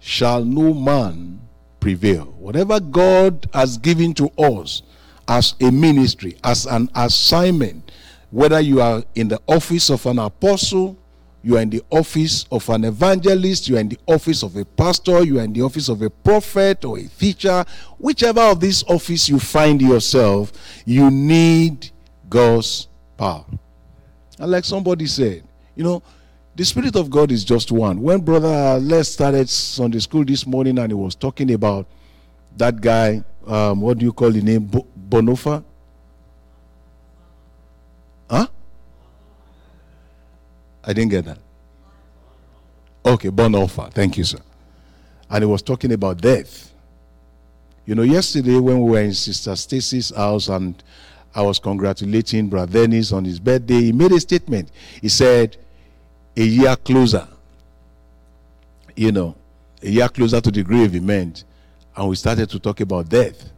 shall 0.00 0.44
no 0.44 0.74
man 0.74 1.40
prevail. 1.80 2.24
Whatever 2.38 2.80
God 2.80 3.48
has 3.52 3.78
given 3.78 4.14
to 4.14 4.30
us 4.38 4.82
as 5.28 5.54
a 5.60 5.70
ministry, 5.70 6.36
as 6.42 6.66
an 6.66 6.88
assignment, 6.94 7.90
whether 8.30 8.60
you 8.60 8.80
are 8.80 9.04
in 9.14 9.28
the 9.28 9.40
office 9.46 9.90
of 9.90 10.04
an 10.06 10.18
apostle, 10.18 10.96
you 11.44 11.56
are 11.56 11.60
in 11.60 11.70
the 11.70 11.82
office 11.90 12.46
of 12.50 12.68
an 12.70 12.84
evangelist, 12.84 13.68
you 13.68 13.76
are 13.76 13.80
in 13.80 13.88
the 13.88 13.98
office 14.06 14.42
of 14.42 14.56
a 14.56 14.64
pastor, 14.64 15.22
you 15.22 15.38
are 15.38 15.44
in 15.44 15.52
the 15.52 15.62
office 15.62 15.88
of 15.88 16.00
a 16.02 16.08
prophet 16.10 16.84
or 16.84 16.98
a 16.98 17.04
teacher, 17.04 17.64
whichever 17.98 18.40
of 18.40 18.60
these 18.60 18.82
office 18.84 19.28
you 19.28 19.38
find 19.38 19.82
yourself, 19.82 20.52
you 20.86 21.10
need 21.10 21.90
God's 22.28 22.88
power. 23.16 23.44
And 24.38 24.50
like 24.50 24.64
somebody 24.64 25.06
said, 25.06 25.44
you 25.76 25.84
know, 25.84 26.02
The 26.56 26.64
Spirit 26.64 26.94
of 26.94 27.10
God 27.10 27.32
is 27.32 27.42
just 27.44 27.72
one. 27.72 28.00
When 28.00 28.20
Brother 28.20 28.78
Les 28.80 29.08
started 29.08 29.48
Sunday 29.48 29.98
school 29.98 30.24
this 30.24 30.46
morning 30.46 30.78
and 30.78 30.88
he 30.88 30.94
was 30.94 31.16
talking 31.16 31.52
about 31.52 31.86
that 32.56 32.80
guy, 32.80 33.24
um, 33.44 33.80
what 33.80 33.98
do 33.98 34.04
you 34.04 34.12
call 34.12 34.30
the 34.30 34.40
name? 34.40 34.64
Bo- 34.64 34.86
Bonofa? 35.08 35.64
I 40.86 40.92
didn't 40.92 41.10
get 41.10 41.24
that. 41.24 41.38
Okay, 43.06 43.28
Bonhoeffer. 43.28 43.92
Thank 43.92 44.16
you, 44.18 44.24
sir. 44.24 44.38
And 45.30 45.42
he 45.42 45.46
was 45.46 45.62
talking 45.62 45.92
about 45.92 46.20
death. 46.20 46.72
You 47.86 47.94
know, 47.94 48.02
yesterday 48.02 48.58
when 48.58 48.80
we 48.80 48.90
were 48.92 49.00
in 49.00 49.12
Sister 49.12 49.54
Stacy's 49.56 50.14
house 50.14 50.48
and 50.48 50.82
I 51.34 51.42
was 51.42 51.58
congratulating 51.58 52.48
Brother 52.48 52.80
Dennis 52.80 53.12
on 53.12 53.24
his 53.24 53.38
birthday, 53.38 53.82
he 53.82 53.92
made 53.92 54.12
a 54.12 54.20
statement. 54.20 54.70
He 55.02 55.08
said, 55.08 55.56
a 56.36 56.42
year 56.42 56.76
closer, 56.76 57.28
you 58.96 59.12
know, 59.12 59.34
a 59.82 59.88
year 59.88 60.08
closer 60.08 60.40
to 60.40 60.50
the 60.50 60.62
grave, 60.62 60.92
he 60.92 61.00
meant. 61.00 61.44
And 61.96 62.08
we 62.08 62.16
started 62.16 62.48
to 62.50 62.58
talk 62.58 62.80
about 62.80 63.08
death. 63.08 63.50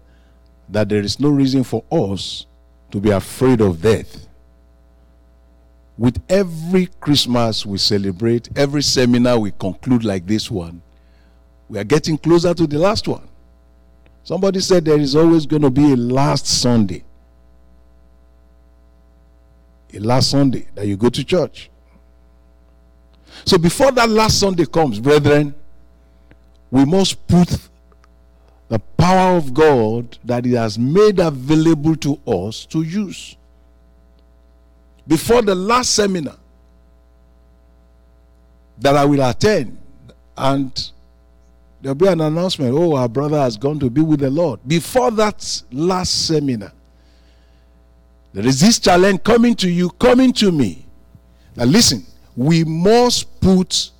That 0.68 0.88
there 0.88 1.00
is 1.00 1.20
no 1.20 1.28
reason 1.28 1.62
for 1.62 1.84
us 1.90 2.46
to 2.90 3.00
be 3.00 3.10
afraid 3.10 3.60
of 3.60 3.80
death. 3.80 4.25
With 5.98 6.22
every 6.28 6.86
Christmas 7.00 7.64
we 7.64 7.78
celebrate, 7.78 8.48
every 8.56 8.82
seminar 8.82 9.38
we 9.38 9.50
conclude 9.52 10.04
like 10.04 10.26
this 10.26 10.50
one, 10.50 10.82
we 11.68 11.78
are 11.78 11.84
getting 11.84 12.18
closer 12.18 12.52
to 12.52 12.66
the 12.66 12.78
last 12.78 13.08
one. 13.08 13.26
Somebody 14.22 14.60
said 14.60 14.84
there 14.84 14.98
is 14.98 15.16
always 15.16 15.46
going 15.46 15.62
to 15.62 15.70
be 15.70 15.92
a 15.92 15.96
last 15.96 16.46
Sunday. 16.46 17.04
A 19.94 20.00
last 20.00 20.30
Sunday 20.30 20.68
that 20.74 20.86
you 20.86 20.96
go 20.96 21.08
to 21.08 21.24
church. 21.24 21.70
So 23.44 23.56
before 23.56 23.92
that 23.92 24.08
last 24.08 24.40
Sunday 24.40 24.66
comes, 24.66 25.00
brethren, 25.00 25.54
we 26.70 26.84
must 26.84 27.26
put 27.26 27.68
the 28.68 28.78
power 28.78 29.36
of 29.36 29.54
God 29.54 30.18
that 30.24 30.44
He 30.44 30.52
has 30.54 30.78
made 30.78 31.20
available 31.20 31.96
to 31.96 32.20
us 32.26 32.66
to 32.66 32.82
use. 32.82 33.36
Before 35.06 35.42
the 35.42 35.54
last 35.54 35.94
seminar 35.94 36.36
that 38.78 38.96
I 38.96 39.04
will 39.04 39.22
attend, 39.22 39.78
and 40.36 40.90
there'll 41.80 41.94
be 41.94 42.08
an 42.08 42.20
announcement 42.20 42.74
oh, 42.74 42.96
our 42.96 43.08
brother 43.08 43.38
has 43.38 43.56
gone 43.56 43.78
to 43.80 43.90
be 43.90 44.00
with 44.00 44.20
the 44.20 44.30
Lord. 44.30 44.60
Before 44.66 45.10
that 45.12 45.62
last 45.70 46.26
seminar, 46.26 46.72
there 48.32 48.46
is 48.46 48.60
this 48.60 48.78
challenge 48.78 49.22
coming 49.22 49.54
to 49.56 49.70
you, 49.70 49.90
coming 49.90 50.32
to 50.34 50.52
me. 50.52 50.86
Now, 51.56 51.64
listen, 51.64 52.04
we 52.36 52.64
must 52.64 53.40
put 53.40 53.90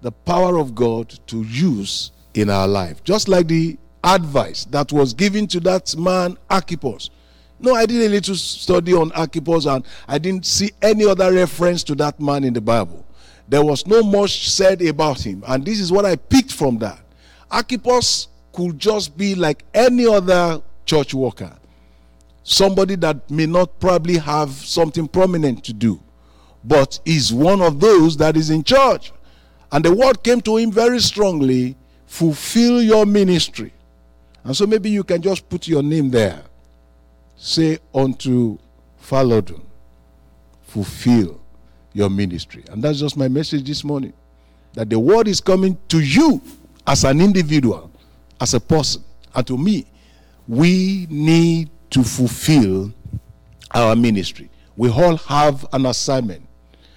the 0.00 0.12
power 0.12 0.58
of 0.58 0.74
God 0.74 1.18
to 1.26 1.42
use 1.42 2.12
in 2.34 2.48
our 2.48 2.66
life. 2.66 3.04
Just 3.04 3.28
like 3.28 3.48
the 3.48 3.76
advice 4.02 4.64
that 4.66 4.92
was 4.92 5.12
given 5.12 5.46
to 5.48 5.60
that 5.60 5.94
man, 5.96 6.38
Archippus. 6.48 7.10
No, 7.60 7.74
I 7.74 7.86
did 7.86 8.02
a 8.02 8.08
little 8.08 8.36
study 8.36 8.94
on 8.94 9.10
Archippus 9.12 9.66
and 9.66 9.84
I 10.06 10.18
didn't 10.18 10.46
see 10.46 10.70
any 10.80 11.04
other 11.04 11.32
reference 11.32 11.82
to 11.84 11.94
that 11.96 12.20
man 12.20 12.44
in 12.44 12.54
the 12.54 12.60
Bible. 12.60 13.04
There 13.48 13.64
was 13.64 13.86
no 13.86 14.02
much 14.02 14.50
said 14.50 14.82
about 14.82 15.20
him. 15.24 15.42
And 15.46 15.64
this 15.64 15.80
is 15.80 15.90
what 15.90 16.04
I 16.04 16.16
picked 16.16 16.52
from 16.52 16.78
that. 16.78 17.00
Archippus 17.50 18.28
could 18.52 18.78
just 18.78 19.16
be 19.16 19.34
like 19.34 19.64
any 19.74 20.06
other 20.06 20.60
church 20.84 21.14
worker, 21.14 21.52
somebody 22.42 22.94
that 22.96 23.30
may 23.30 23.46
not 23.46 23.78
probably 23.80 24.18
have 24.18 24.50
something 24.50 25.08
prominent 25.08 25.64
to 25.64 25.72
do, 25.72 26.00
but 26.64 27.00
is 27.04 27.32
one 27.32 27.60
of 27.62 27.80
those 27.80 28.16
that 28.18 28.36
is 28.36 28.50
in 28.50 28.62
charge. 28.62 29.12
And 29.72 29.84
the 29.84 29.94
word 29.94 30.22
came 30.22 30.40
to 30.42 30.56
him 30.56 30.70
very 30.70 31.00
strongly 31.00 31.76
fulfill 32.06 32.82
your 32.82 33.06
ministry. 33.06 33.72
And 34.44 34.56
so 34.56 34.66
maybe 34.66 34.90
you 34.90 35.04
can 35.04 35.20
just 35.20 35.48
put 35.48 35.68
your 35.68 35.82
name 35.82 36.10
there. 36.10 36.42
Say 37.38 37.78
unto 37.94 38.58
Falodun, 39.00 39.62
fulfill 40.62 41.40
your 41.92 42.10
ministry. 42.10 42.64
And 42.68 42.82
that's 42.82 42.98
just 42.98 43.16
my 43.16 43.28
message 43.28 43.64
this 43.64 43.84
morning. 43.84 44.12
That 44.74 44.90
the 44.90 44.98
word 44.98 45.28
is 45.28 45.40
coming 45.40 45.78
to 45.88 46.00
you 46.00 46.42
as 46.86 47.04
an 47.04 47.20
individual, 47.20 47.90
as 48.40 48.54
a 48.54 48.60
person, 48.60 49.04
and 49.34 49.46
to 49.46 49.56
me. 49.56 49.86
We 50.48 51.06
need 51.08 51.70
to 51.90 52.02
fulfill 52.02 52.92
our 53.72 53.94
ministry. 53.94 54.50
We 54.76 54.90
all 54.90 55.16
have 55.18 55.64
an 55.72 55.86
assignment. 55.86 56.44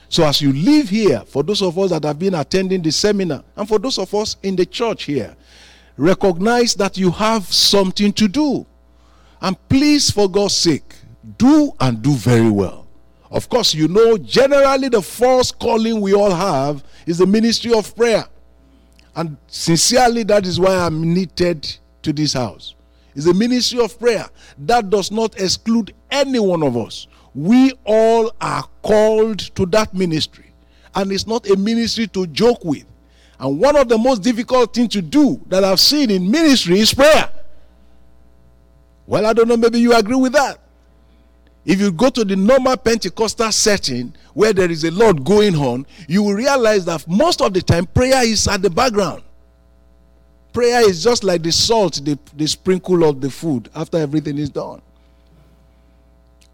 So 0.10 0.26
as 0.26 0.42
you 0.42 0.54
live 0.54 0.90
here, 0.90 1.22
for 1.28 1.44
those 1.44 1.62
of 1.62 1.78
us 1.78 1.92
that 1.92 2.04
have 2.04 2.18
been 2.18 2.34
attending 2.34 2.82
the 2.82 2.92
seminar, 2.92 3.44
and 3.56 3.68
for 3.68 3.78
those 3.78 3.98
of 4.00 4.14
us 4.16 4.38
in 4.42 4.56
the 4.56 4.66
church 4.66 5.04
here, 5.04 5.36
recognize 5.98 6.74
that 6.76 6.98
you 6.98 7.12
have 7.12 7.46
something 7.46 8.12
to 8.14 8.28
do. 8.28 8.66
And 9.42 9.58
please, 9.68 10.12
for 10.12 10.30
God's 10.30 10.56
sake, 10.56 10.96
do 11.38 11.72
and 11.80 12.02
do 12.02 12.14
very 12.14 12.50
well. 12.50 12.88
Of 13.32 13.50
course, 13.50 13.74
you 13.74 13.88
know, 13.88 14.18
generally 14.18 14.90
the 14.90 15.02
first 15.02 15.58
calling 15.58 16.02
we 16.02 16.14
all 16.14 16.32
have 16.32 16.84
is 17.06 17.18
the 17.18 17.26
ministry 17.26 17.74
of 17.74 17.96
prayer. 17.96 18.26
And 19.16 19.38
sincerely, 19.48 20.24
that 20.24 20.46
is 20.46 20.60
why 20.60 20.76
I'm 20.76 21.14
knitted 21.14 21.78
to 22.04 22.14
this 22.14 22.34
house. 22.34 22.76
It's 23.16 23.26
the 23.26 23.34
ministry 23.34 23.84
of 23.84 24.00
prayer. 24.00 24.26
That 24.58 24.90
does 24.90 25.12
not 25.12 25.40
exclude 25.40 25.94
any 26.10 26.40
one 26.40 26.64
of 26.64 26.78
us. 26.78 27.08
We 27.34 27.74
all 27.86 28.32
are 28.40 28.64
called 28.82 29.40
to 29.56 29.66
that 29.68 29.94
ministry. 29.94 30.52
And 30.94 31.12
it's 31.12 31.28
not 31.28 31.50
a 31.50 31.56
ministry 31.56 32.08
to 32.08 32.28
joke 32.28 32.64
with. 32.64 32.86
And 33.40 33.60
one 33.60 33.76
of 33.76 33.90
the 33.90 33.98
most 33.98 34.22
difficult 34.22 34.74
things 34.74 34.90
to 34.90 35.02
do 35.02 35.42
that 35.48 35.64
I've 35.64 35.80
seen 35.80 36.12
in 36.12 36.30
ministry 36.30 36.80
is 36.80 36.94
prayer. 36.94 37.30
Well, 39.12 39.26
I 39.26 39.34
don't 39.34 39.50
know, 39.50 39.58
maybe 39.58 39.78
you 39.78 39.94
agree 39.94 40.16
with 40.16 40.32
that. 40.32 40.58
If 41.66 41.82
you 41.82 41.92
go 41.92 42.10
to 42.12 42.24
the 42.24 42.38
normal 42.38 42.78
Pentecostal 42.78 43.52
setting 43.52 44.16
where 44.34 44.54
there 44.54 44.72
is 44.72 44.86
a 44.86 44.92
lot 44.92 45.26
going 45.26 45.54
on, 45.54 45.86
you 46.08 46.24
will 46.24 46.34
realize 46.34 46.86
that 46.86 47.06
most 47.10 47.42
of 47.42 47.54
the 47.54 47.62
time 47.62 47.88
prayer 47.88 48.24
is 48.24 48.48
at 48.48 48.62
the 48.62 48.70
background. 48.70 49.22
Prayer 50.54 50.90
is 50.90 51.04
just 51.04 51.26
like 51.26 51.44
the 51.44 51.52
salt, 51.52 52.00
the, 52.06 52.18
the 52.38 52.48
sprinkle 52.48 53.04
of 53.04 53.20
the 53.20 53.30
food 53.30 53.70
after 53.76 53.98
everything 53.98 54.38
is 54.38 54.50
done. 54.50 54.82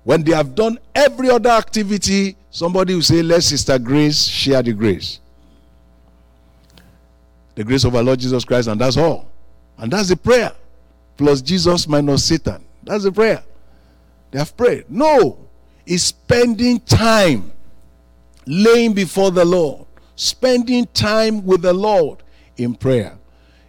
When 0.03 0.23
they 0.23 0.33
have 0.33 0.55
done 0.55 0.79
every 0.95 1.29
other 1.29 1.51
activity, 1.51 2.37
somebody 2.49 2.95
will 2.95 3.03
say, 3.03 3.21
Let 3.21 3.43
Sister 3.43 3.77
Grace 3.77 4.23
share 4.23 4.63
the 4.63 4.73
grace. 4.73 5.19
The 7.53 7.63
grace 7.63 7.83
of 7.83 7.93
our 7.93 8.01
Lord 8.01 8.19
Jesus 8.19 8.43
Christ, 8.43 8.67
and 8.67 8.81
that's 8.81 8.97
all. 8.97 9.29
And 9.77 9.93
that's 9.93 10.09
the 10.09 10.17
prayer. 10.17 10.53
Plus 11.17 11.41
Jesus 11.41 11.87
minus 11.87 12.25
Satan. 12.25 12.63
That's 12.83 13.03
the 13.03 13.11
prayer. 13.11 13.43
They 14.31 14.39
have 14.39 14.55
prayed. 14.55 14.85
No, 14.89 15.47
it's 15.85 16.03
spending 16.03 16.79
time 16.81 17.51
laying 18.45 18.93
before 18.93 19.31
the 19.31 19.45
Lord, 19.45 19.85
spending 20.15 20.85
time 20.87 21.45
with 21.45 21.63
the 21.63 21.73
Lord 21.73 22.23
in 22.57 22.75
prayer 22.75 23.17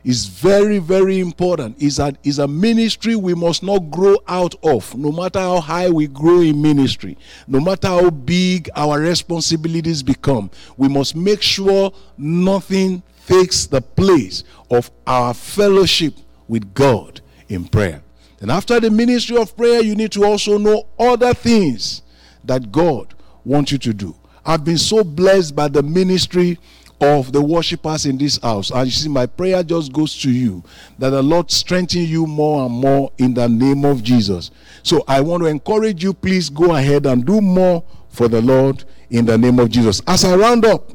is 0.08 0.24
very, 0.24 0.78
very 0.78 1.18
important. 1.18 1.80
Is 1.82 1.98
a, 1.98 2.14
is 2.24 2.38
a 2.38 2.48
ministry 2.48 3.14
we 3.14 3.34
must 3.34 3.62
not 3.62 3.90
grow 3.90 4.16
out 4.26 4.54
of, 4.62 4.96
no 4.96 5.12
matter 5.12 5.38
how 5.38 5.60
high 5.60 5.90
we 5.90 6.06
grow 6.06 6.40
in 6.40 6.62
ministry, 6.62 7.18
no 7.46 7.60
matter 7.60 7.88
how 7.88 8.08
big 8.08 8.70
our 8.74 9.00
responsibilities 9.00 10.02
become. 10.02 10.50
We 10.78 10.88
must 10.88 11.14
make 11.14 11.42
sure 11.42 11.92
nothing 12.16 13.02
takes 13.26 13.66
the 13.66 13.82
place 13.82 14.44
of 14.70 14.90
our 15.06 15.34
fellowship 15.34 16.14
with 16.48 16.72
God 16.72 17.20
in 17.48 17.64
prayer. 17.66 18.02
And 18.40 18.50
after 18.50 18.78
the 18.78 18.90
ministry 18.90 19.36
of 19.36 19.56
prayer, 19.56 19.82
you 19.82 19.94
need 19.94 20.12
to 20.12 20.24
also 20.24 20.58
know 20.58 20.86
other 20.98 21.34
things 21.34 22.02
that 22.44 22.70
God 22.70 23.14
wants 23.44 23.72
you 23.72 23.78
to 23.78 23.92
do. 23.92 24.14
I've 24.44 24.64
been 24.64 24.78
so 24.78 25.02
blessed 25.02 25.56
by 25.56 25.68
the 25.68 25.82
ministry 25.82 26.58
of 27.00 27.32
the 27.32 27.40
worshippers 27.40 28.06
in 28.06 28.18
this 28.18 28.38
house. 28.38 28.70
And 28.70 28.86
you 28.86 28.92
see, 28.92 29.08
my 29.08 29.26
prayer 29.26 29.62
just 29.62 29.92
goes 29.92 30.16
to 30.22 30.30
you 30.30 30.62
that 30.98 31.10
the 31.10 31.22
Lord 31.22 31.50
strengthen 31.50 32.02
you 32.02 32.26
more 32.26 32.66
and 32.66 32.74
more 32.74 33.12
in 33.18 33.34
the 33.34 33.48
name 33.48 33.84
of 33.84 34.02
Jesus. 34.02 34.50
So 34.82 35.04
I 35.06 35.20
want 35.20 35.42
to 35.42 35.48
encourage 35.48 36.02
you, 36.02 36.12
please 36.12 36.48
go 36.50 36.74
ahead 36.74 37.06
and 37.06 37.24
do 37.24 37.40
more 37.40 37.84
for 38.08 38.28
the 38.28 38.40
Lord 38.40 38.84
in 39.10 39.26
the 39.26 39.38
name 39.38 39.58
of 39.58 39.70
Jesus. 39.70 40.02
As 40.06 40.24
I 40.24 40.34
round 40.34 40.64
up, 40.64 40.92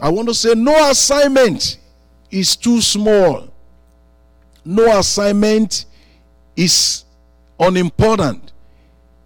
I 0.00 0.08
want 0.08 0.28
to 0.28 0.34
say 0.34 0.54
no 0.54 0.90
assignment 0.90 1.78
is 2.30 2.56
too 2.56 2.80
small. 2.80 3.51
No 4.64 4.98
assignment 4.98 5.86
is 6.56 7.04
unimportant 7.58 8.52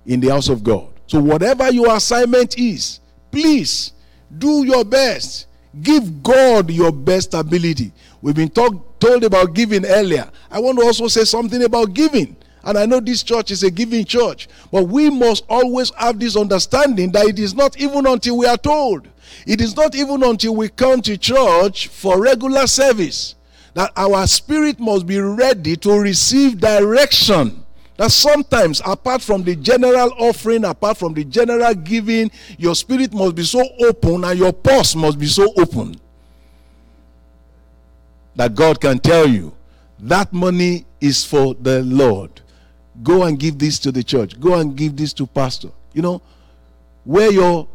in 0.07 0.21
the 0.21 0.29
house 0.29 0.49
of 0.49 0.63
God. 0.63 0.89
So, 1.07 1.21
whatever 1.21 1.71
your 1.71 1.95
assignment 1.95 2.59
is, 2.59 3.01
please 3.31 3.93
do 4.39 4.65
your 4.65 4.85
best 4.85 5.47
Give 5.83 6.23
God 6.23 6.71
your 6.71 6.93
best 6.93 7.35
ability. 7.35 7.93
We've 8.23 8.35
been 8.35 8.49
talk, 8.49 8.99
told 8.99 9.25
about 9.25 9.55
giving 9.55 9.85
earlier. 9.85 10.31
I 10.51 10.59
want 10.59 10.79
to 10.79 10.85
also 10.85 11.09
say 11.09 11.25
something 11.25 11.63
about 11.63 11.93
giving. 11.93 12.37
And 12.65 12.79
I 12.79 12.87
know 12.87 12.99
this 12.99 13.23
church 13.23 13.51
is 13.51 13.63
a 13.63 13.71
giving 13.71 14.05
church. 14.05 14.49
But 14.73 14.85
we 14.85 15.11
must 15.11 15.45
always 15.49 15.93
have 15.95 16.19
this 16.19 16.37
understanding 16.37 17.13
that 17.13 17.27
it 17.27 17.39
is 17.39 17.55
not 17.55 17.79
even 17.79 18.07
until 18.07 18.39
we 18.39 18.47
are 18.47 18.57
told. 18.57 19.09
It 19.47 19.61
is 19.61 19.77
not 19.77 19.95
even 19.95 20.23
until 20.23 20.57
we 20.57 20.69
come 20.71 21.03
to 21.03 21.17
church 21.17 21.89
for 21.89 22.21
regular 22.21 22.67
service 22.67 23.35
that 23.77 23.93
our 23.95 24.27
spirit 24.27 24.81
must 24.81 25.07
be 25.07 25.21
ready 25.21 25.77
to 25.77 26.01
receive 26.01 26.59
direction. 26.59 27.63
That 27.99 28.11
sometimes, 28.11 28.81
apart 28.87 29.21
from 29.21 29.43
the 29.43 29.55
general 29.55 30.15
offering, 30.19 30.65
apart 30.65 30.97
from 30.97 31.13
the 31.13 31.25
general 31.25 31.75
giving, 31.75 32.31
your 32.57 32.75
spirit 32.75 33.13
must 33.13 33.35
be 33.35 33.45
so 33.45 33.63
open 33.81 34.25
and 34.25 34.39
your 34.39 34.55
purse 34.55 34.97
must 34.97 35.19
be 35.19 35.27
so 35.27 35.53
open 35.59 35.95
that 38.35 38.55
God 38.55 38.81
can 38.81 38.99
tell 38.99 39.29
you 39.29 39.55
that 39.99 40.33
money 40.33 40.87
is 41.03 41.27
for 41.27 41.55
the 41.55 41.83
Lord. 41.83 42.41
Go 43.03 43.25
and 43.25 43.39
give 43.39 43.59
this 43.59 43.79
to 43.81 43.93
the 43.93 44.03
church. 44.03 44.41
Go 44.41 44.55
and 44.55 44.75
give 44.75 44.97
this 44.97 45.13
to 45.15 45.27
pastor. 45.27 45.69
You 45.93 46.01
know, 46.01 46.23
where 47.05 47.31
your 47.31 47.69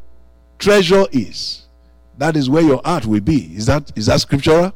treasure 0.58 1.06
is, 1.12 1.68
that 2.18 2.36
is 2.36 2.50
where 2.50 2.64
your 2.64 2.82
heart 2.84 3.06
will 3.06 3.22
be. 3.22 3.56
Is 3.56 3.68
that 3.68 3.92
is 3.96 4.08
that 4.08 4.20
scriptural? 4.22 4.74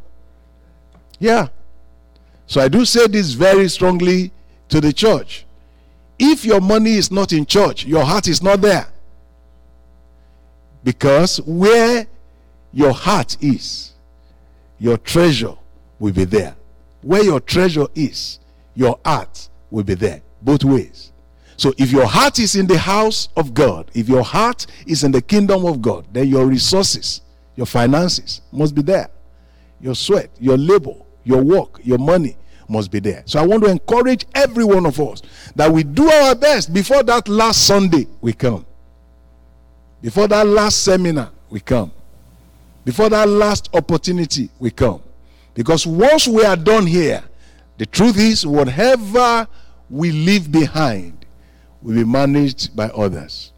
Yeah. 1.19 1.47
So 2.47 2.61
I 2.61 2.67
do 2.67 2.85
say 2.85 3.07
this 3.07 3.31
very 3.33 3.67
strongly 3.69 4.31
to 4.69 4.81
the 4.81 4.93
church. 4.93 5.45
If 6.17 6.45
your 6.45 6.61
money 6.61 6.93
is 6.93 7.11
not 7.11 7.33
in 7.33 7.45
church, 7.45 7.85
your 7.85 8.03
heart 8.03 8.27
is 8.27 8.41
not 8.41 8.61
there. 8.61 8.87
Because 10.83 11.41
where 11.41 12.07
your 12.71 12.93
heart 12.93 13.37
is, 13.41 13.93
your 14.79 14.97
treasure 14.97 15.55
will 15.99 16.13
be 16.13 16.25
there. 16.25 16.55
Where 17.01 17.23
your 17.23 17.39
treasure 17.39 17.87
is, 17.95 18.39
your 18.75 18.99
heart 19.03 19.49
will 19.71 19.83
be 19.83 19.95
there. 19.95 20.21
Both 20.41 20.63
ways. 20.63 21.11
So 21.57 21.73
if 21.77 21.91
your 21.91 22.05
heart 22.05 22.39
is 22.39 22.55
in 22.55 22.67
the 22.67 22.77
house 22.77 23.29
of 23.35 23.53
God, 23.53 23.89
if 23.93 24.09
your 24.09 24.23
heart 24.23 24.67
is 24.85 25.03
in 25.03 25.11
the 25.11 25.21
kingdom 25.21 25.65
of 25.65 25.81
God, 25.81 26.05
then 26.11 26.27
your 26.27 26.45
resources, 26.45 27.21
your 27.55 27.65
finances 27.65 28.41
must 28.51 28.75
be 28.75 28.81
there. 28.81 29.09
Your 29.79 29.95
sweat, 29.95 30.29
your 30.39 30.57
labor, 30.57 30.95
your 31.25 31.41
work, 31.43 31.79
your 31.83 31.97
money 31.97 32.37
must 32.69 32.91
be 32.91 32.99
there. 32.99 33.23
So 33.25 33.39
I 33.39 33.45
want 33.45 33.63
to 33.63 33.69
encourage 33.69 34.25
every 34.33 34.63
one 34.63 34.85
of 34.85 34.99
us 34.99 35.21
that 35.55 35.71
we 35.71 35.83
do 35.83 36.09
our 36.09 36.35
best 36.35 36.73
before 36.73 37.03
that 37.03 37.27
last 37.27 37.65
Sunday 37.67 38.07
we 38.21 38.33
come. 38.33 38.65
Before 40.01 40.27
that 40.27 40.47
last 40.47 40.83
seminar 40.83 41.31
we 41.49 41.59
come. 41.59 41.91
Before 42.83 43.09
that 43.09 43.27
last 43.27 43.69
opportunity 43.73 44.49
we 44.59 44.71
come. 44.71 45.01
Because 45.53 45.87
once 45.87 46.27
we 46.27 46.43
are 46.43 46.55
done 46.55 46.85
here, 46.85 47.23
the 47.77 47.85
truth 47.85 48.17
is 48.17 48.45
whatever 48.45 49.47
we 49.89 50.11
leave 50.11 50.51
behind 50.51 51.25
will 51.81 51.95
be 51.95 52.03
managed 52.03 52.75
by 52.75 52.87
others. 52.89 53.51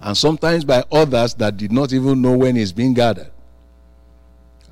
And 0.00 0.16
sometimes 0.16 0.64
by 0.64 0.84
others 0.92 1.34
that 1.34 1.56
did 1.56 1.72
not 1.72 1.92
even 1.92 2.20
know 2.22 2.36
when 2.36 2.56
it's 2.56 2.72
being 2.72 2.94
gathered. 2.94 3.30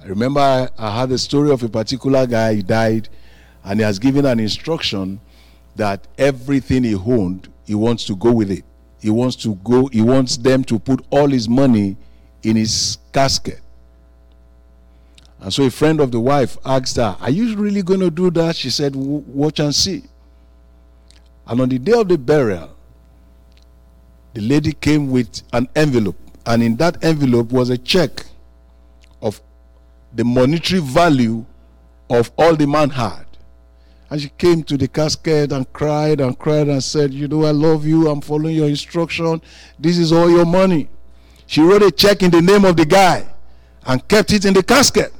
I 0.04 0.08
remember 0.08 0.40
I, 0.40 0.68
I 0.76 1.00
had 1.00 1.08
the 1.08 1.18
story 1.18 1.50
of 1.50 1.62
a 1.62 1.68
particular 1.68 2.26
guy, 2.26 2.56
he 2.56 2.62
died, 2.62 3.08
and 3.64 3.80
he 3.80 3.84
has 3.84 3.98
given 3.98 4.26
an 4.26 4.38
instruction 4.38 5.18
that 5.76 6.06
everything 6.18 6.84
he 6.84 6.94
owned, 6.94 7.50
he 7.64 7.74
wants 7.74 8.04
to 8.06 8.16
go 8.16 8.30
with 8.30 8.50
it. 8.50 8.64
He 9.00 9.08
wants 9.08 9.34
to 9.36 9.54
go, 9.56 9.86
he 9.86 10.02
wants 10.02 10.36
them 10.36 10.62
to 10.64 10.78
put 10.78 11.02
all 11.08 11.28
his 11.28 11.48
money 11.48 11.96
in 12.42 12.56
his 12.56 12.98
casket. 13.14 13.60
And 15.40 15.52
so 15.52 15.64
a 15.64 15.70
friend 15.70 16.00
of 16.00 16.10
the 16.10 16.20
wife 16.20 16.58
asked 16.66 16.96
her, 16.96 17.16
Are 17.20 17.30
you 17.30 17.56
really 17.56 17.82
going 17.82 18.00
to 18.00 18.10
do 18.10 18.30
that? 18.32 18.56
She 18.56 18.68
said, 18.68 18.94
Watch 18.94 19.58
and 19.58 19.74
see. 19.74 20.04
And 21.46 21.62
on 21.62 21.70
the 21.70 21.78
day 21.78 21.92
of 21.92 22.08
the 22.08 22.18
burial, 22.18 22.76
the 24.34 24.42
lady 24.42 24.72
came 24.72 25.10
with 25.10 25.42
an 25.54 25.68
envelope, 25.74 26.16
and 26.44 26.62
in 26.62 26.76
that 26.76 27.02
envelope 27.02 27.52
was 27.52 27.70
a 27.70 27.78
check 27.78 28.26
the 30.14 30.24
monetary 30.24 30.80
value 30.80 31.44
of 32.08 32.30
all 32.38 32.54
the 32.54 32.66
man 32.66 32.90
had. 32.90 33.26
And 34.10 34.20
she 34.20 34.28
came 34.28 34.62
to 34.64 34.76
the 34.76 34.86
casket 34.86 35.50
and 35.50 35.70
cried 35.72 36.20
and 36.20 36.38
cried 36.38 36.68
and 36.68 36.82
said, 36.82 37.12
You 37.12 37.26
know, 37.26 37.44
I 37.44 37.50
love 37.50 37.84
you. 37.84 38.08
I'm 38.08 38.20
following 38.20 38.54
your 38.54 38.68
instruction. 38.68 39.42
This 39.78 39.98
is 39.98 40.12
all 40.12 40.30
your 40.30 40.44
money. 40.44 40.88
She 41.46 41.60
wrote 41.60 41.82
a 41.82 41.90
check 41.90 42.22
in 42.22 42.30
the 42.30 42.40
name 42.40 42.64
of 42.64 42.76
the 42.76 42.86
guy 42.86 43.26
and 43.84 44.06
kept 44.06 44.32
it 44.32 44.44
in 44.44 44.54
the 44.54 44.62
casket. 44.62 45.12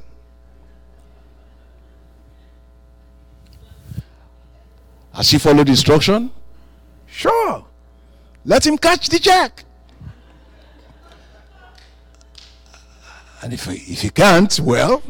Has 5.13 5.27
she 5.27 5.39
followed 5.39 5.67
the 5.67 5.71
instruction? 5.71 6.31
Sure. 7.05 7.65
Let 8.45 8.65
him 8.65 8.77
catch 8.77 9.09
the 9.09 9.19
check. 9.19 9.64
And 13.45 13.53
if, 13.53 13.67
if 13.67 14.01
he 14.01 14.09
can't, 14.09 14.59
well, 14.59 15.03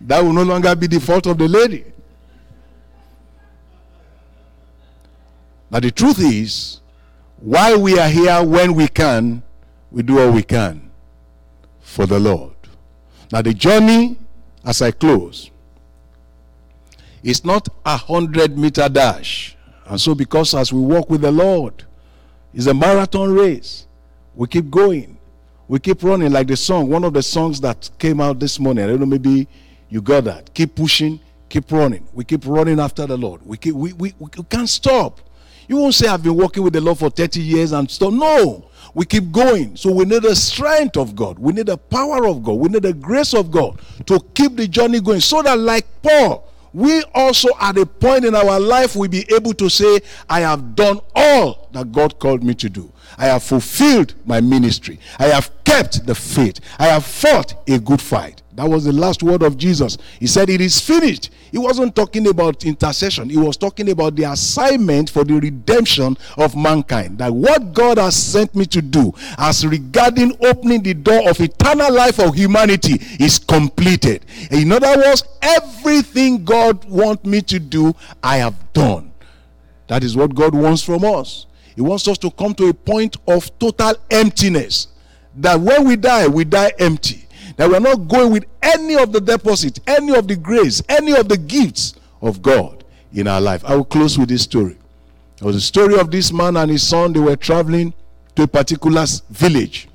that 0.00 0.24
will 0.24 0.32
no 0.32 0.44
longer 0.44 0.74
be 0.74 0.86
the 0.86 0.98
fault 0.98 1.26
of 1.26 1.36
the 1.36 1.46
lady. 1.46 1.84
Now, 5.70 5.80
the 5.80 5.90
truth 5.90 6.18
is, 6.20 6.80
while 7.36 7.78
we 7.82 7.98
are 7.98 8.08
here, 8.08 8.42
when 8.42 8.72
we 8.72 8.88
can, 8.88 9.42
we 9.90 10.02
do 10.02 10.20
all 10.20 10.30
we 10.32 10.42
can 10.42 10.90
for 11.80 12.06
the 12.06 12.18
Lord. 12.18 12.54
Now, 13.30 13.42
the 13.42 13.52
journey, 13.52 14.16
as 14.64 14.80
I 14.80 14.90
close, 14.90 15.50
is 17.22 17.44
not 17.44 17.68
a 17.84 17.98
hundred 17.98 18.56
meter 18.56 18.88
dash. 18.88 19.54
And 19.84 20.00
so, 20.00 20.14
because 20.14 20.54
as 20.54 20.72
we 20.72 20.80
walk 20.80 21.10
with 21.10 21.20
the 21.20 21.30
Lord, 21.30 21.84
it's 22.54 22.64
a 22.64 22.72
marathon 22.72 23.34
race. 23.34 23.86
We 24.34 24.46
keep 24.46 24.70
going. 24.70 25.18
We 25.70 25.78
keep 25.78 26.02
running 26.02 26.32
like 26.32 26.48
the 26.48 26.56
song, 26.56 26.90
one 26.90 27.04
of 27.04 27.12
the 27.12 27.22
songs 27.22 27.60
that 27.60 27.90
came 27.96 28.20
out 28.20 28.40
this 28.40 28.58
morning. 28.58 28.82
I 28.82 28.88
don't 28.88 28.98
know, 28.98 29.06
maybe 29.06 29.46
you 29.88 30.02
got 30.02 30.24
that. 30.24 30.52
Keep 30.52 30.74
pushing, 30.74 31.20
keep 31.48 31.70
running. 31.70 32.08
We 32.12 32.24
keep 32.24 32.44
running 32.44 32.80
after 32.80 33.06
the 33.06 33.16
Lord. 33.16 33.40
We, 33.46 33.56
keep, 33.56 33.76
we, 33.76 33.92
we, 33.92 34.12
we 34.18 34.28
can't 34.50 34.68
stop. 34.68 35.20
You 35.68 35.76
won't 35.76 35.94
say, 35.94 36.08
I've 36.08 36.24
been 36.24 36.34
working 36.34 36.64
with 36.64 36.72
the 36.72 36.80
Lord 36.80 36.98
for 36.98 37.08
30 37.08 37.40
years 37.40 37.70
and 37.70 37.88
stop. 37.88 38.12
No, 38.12 38.68
we 38.94 39.06
keep 39.06 39.30
going. 39.30 39.76
So 39.76 39.92
we 39.92 40.06
need 40.06 40.22
the 40.22 40.34
strength 40.34 40.96
of 40.96 41.14
God. 41.14 41.38
We 41.38 41.52
need 41.52 41.66
the 41.66 41.78
power 41.78 42.26
of 42.26 42.42
God. 42.42 42.54
We 42.54 42.68
need 42.68 42.82
the 42.82 42.92
grace 42.92 43.32
of 43.32 43.52
God 43.52 43.80
to 44.06 44.18
keep 44.34 44.56
the 44.56 44.66
journey 44.66 44.98
going. 45.00 45.20
So 45.20 45.40
that, 45.40 45.56
like 45.56 45.86
Paul, 46.02 46.49
we 46.72 47.02
also 47.14 47.48
at 47.60 47.76
a 47.78 47.86
point 47.86 48.24
in 48.24 48.34
our 48.34 48.60
life 48.60 48.94
will 48.96 49.08
be 49.08 49.26
able 49.34 49.54
to 49.54 49.68
say, 49.68 50.00
I 50.28 50.40
have 50.40 50.74
done 50.74 51.00
all 51.14 51.68
that 51.72 51.92
God 51.92 52.18
called 52.18 52.44
me 52.44 52.54
to 52.54 52.68
do. 52.68 52.92
I 53.18 53.26
have 53.26 53.42
fulfilled 53.42 54.14
my 54.24 54.40
ministry. 54.40 54.98
I 55.18 55.26
have 55.26 55.50
kept 55.64 56.06
the 56.06 56.14
faith. 56.14 56.60
I 56.78 56.86
have 56.86 57.04
fought 57.04 57.68
a 57.68 57.78
good 57.78 58.00
fight. 58.00 58.39
That 58.54 58.68
was 58.68 58.84
the 58.84 58.92
last 58.92 59.22
word 59.22 59.42
of 59.42 59.56
Jesus. 59.56 59.96
He 60.18 60.26
said, 60.26 60.50
It 60.50 60.60
is 60.60 60.80
finished. 60.80 61.30
He 61.52 61.58
wasn't 61.58 61.94
talking 61.94 62.28
about 62.28 62.64
intercession, 62.64 63.28
he 63.28 63.36
was 63.36 63.56
talking 63.56 63.90
about 63.90 64.16
the 64.16 64.24
assignment 64.24 65.10
for 65.10 65.24
the 65.24 65.34
redemption 65.34 66.16
of 66.36 66.56
mankind. 66.56 67.18
That 67.18 67.32
what 67.32 67.72
God 67.72 67.98
has 67.98 68.16
sent 68.16 68.54
me 68.54 68.66
to 68.66 68.82
do, 68.82 69.12
as 69.38 69.66
regarding 69.66 70.36
opening 70.44 70.82
the 70.82 70.94
door 70.94 71.28
of 71.28 71.40
eternal 71.40 71.92
life 71.92 72.18
of 72.18 72.34
humanity, 72.34 73.00
is 73.22 73.38
completed. 73.38 74.24
In 74.50 74.72
other 74.72 74.96
words, 74.96 75.24
everything 75.42 76.44
God 76.44 76.84
wants 76.84 77.24
me 77.24 77.42
to 77.42 77.58
do, 77.58 77.94
I 78.22 78.38
have 78.38 78.72
done. 78.72 79.12
That 79.88 80.04
is 80.04 80.16
what 80.16 80.34
God 80.34 80.54
wants 80.54 80.82
from 80.82 81.04
us. 81.04 81.46
He 81.74 81.82
wants 81.82 82.06
us 82.06 82.18
to 82.18 82.30
come 82.30 82.54
to 82.54 82.68
a 82.68 82.74
point 82.74 83.16
of 83.26 83.58
total 83.58 83.94
emptiness. 84.10 84.88
That 85.36 85.60
when 85.60 85.86
we 85.86 85.96
die, 85.96 86.26
we 86.28 86.44
die 86.44 86.72
empty. 86.78 87.26
That 87.60 87.68
we're 87.68 87.78
not 87.78 88.08
going 88.08 88.32
with 88.32 88.46
any 88.62 88.96
of 88.96 89.12
the 89.12 89.20
deposit, 89.20 89.80
any 89.86 90.16
of 90.16 90.26
the 90.26 90.34
grace, 90.34 90.82
any 90.88 91.12
of 91.12 91.28
the 91.28 91.36
gifts 91.36 91.92
of 92.22 92.40
God 92.40 92.84
in 93.12 93.28
our 93.28 93.38
life. 93.38 93.62
I 93.66 93.76
will 93.76 93.84
close 93.84 94.18
with 94.18 94.30
this 94.30 94.44
story. 94.44 94.78
It 95.36 95.42
was 95.42 95.56
a 95.56 95.60
story 95.60 96.00
of 96.00 96.10
this 96.10 96.32
man 96.32 96.56
and 96.56 96.70
his 96.70 96.88
son. 96.88 97.12
They 97.12 97.20
were 97.20 97.36
traveling 97.36 97.92
to 98.34 98.44
a 98.44 98.48
particular 98.48 99.04
village 99.28 99.88